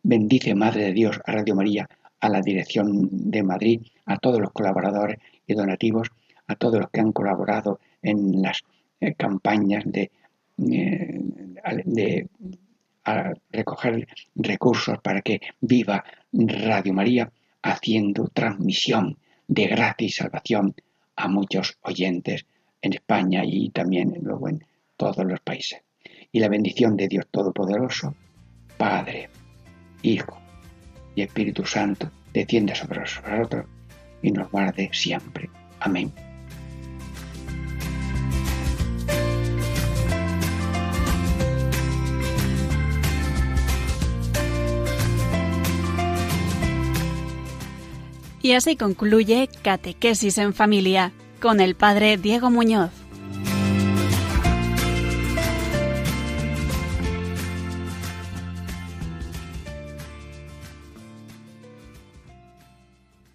Bendice, 0.04 0.56
Madre 0.56 0.86
de 0.86 0.94
Dios, 0.94 1.20
a 1.26 1.32
Radio 1.32 1.56
María, 1.56 1.90
a 2.26 2.30
la 2.30 2.42
dirección 2.42 3.08
de 3.30 3.44
Madrid, 3.44 3.82
a 4.06 4.18
todos 4.18 4.40
los 4.40 4.52
colaboradores 4.52 5.20
y 5.46 5.54
donativos, 5.54 6.10
a 6.48 6.56
todos 6.56 6.80
los 6.80 6.90
que 6.90 7.00
han 7.00 7.12
colaborado 7.12 7.80
en 8.02 8.42
las 8.42 8.64
eh, 9.00 9.14
campañas 9.14 9.84
de, 9.86 10.12
eh, 10.58 12.28
recoger 13.52 14.08
recursos 14.36 14.98
para 15.04 15.22
que 15.22 15.40
viva 15.62 16.04
Radio 16.34 16.94
María 16.94 17.32
haciendo 17.62 18.28
transmisión 18.30 19.18
de 19.48 19.68
gracia 19.68 20.08
y 20.08 20.10
salvación 20.10 20.74
a 21.16 21.28
muchos 21.28 21.78
oyentes 21.84 22.46
en 22.82 22.94
España 22.94 23.44
y 23.46 23.70
también 23.70 24.18
luego 24.22 24.50
en 24.50 24.66
todos 24.98 25.24
los 25.26 25.40
países. 25.42 25.82
Y 26.32 26.40
la 26.40 26.50
bendición 26.50 26.98
de 26.98 27.08
Dios 27.08 27.28
Todopoderoso, 27.30 28.16
Padre, 28.78 29.30
Hijo 30.02 30.45
y 31.16 31.22
Espíritu 31.22 31.66
Santo, 31.66 32.10
descienda 32.34 32.76
sobre 32.76 33.00
nosotros 33.00 33.66
y 34.22 34.32
nos 34.32 34.52
guarde 34.52 34.90
siempre. 34.94 35.50
Amén. 35.80 36.12
Y 48.42 48.52
así 48.52 48.76
concluye 48.76 49.50
Catequesis 49.64 50.38
en 50.38 50.54
Familia 50.54 51.12
con 51.42 51.60
el 51.60 51.74
Padre 51.74 52.18
Diego 52.18 52.52
Muñoz. 52.52 53.05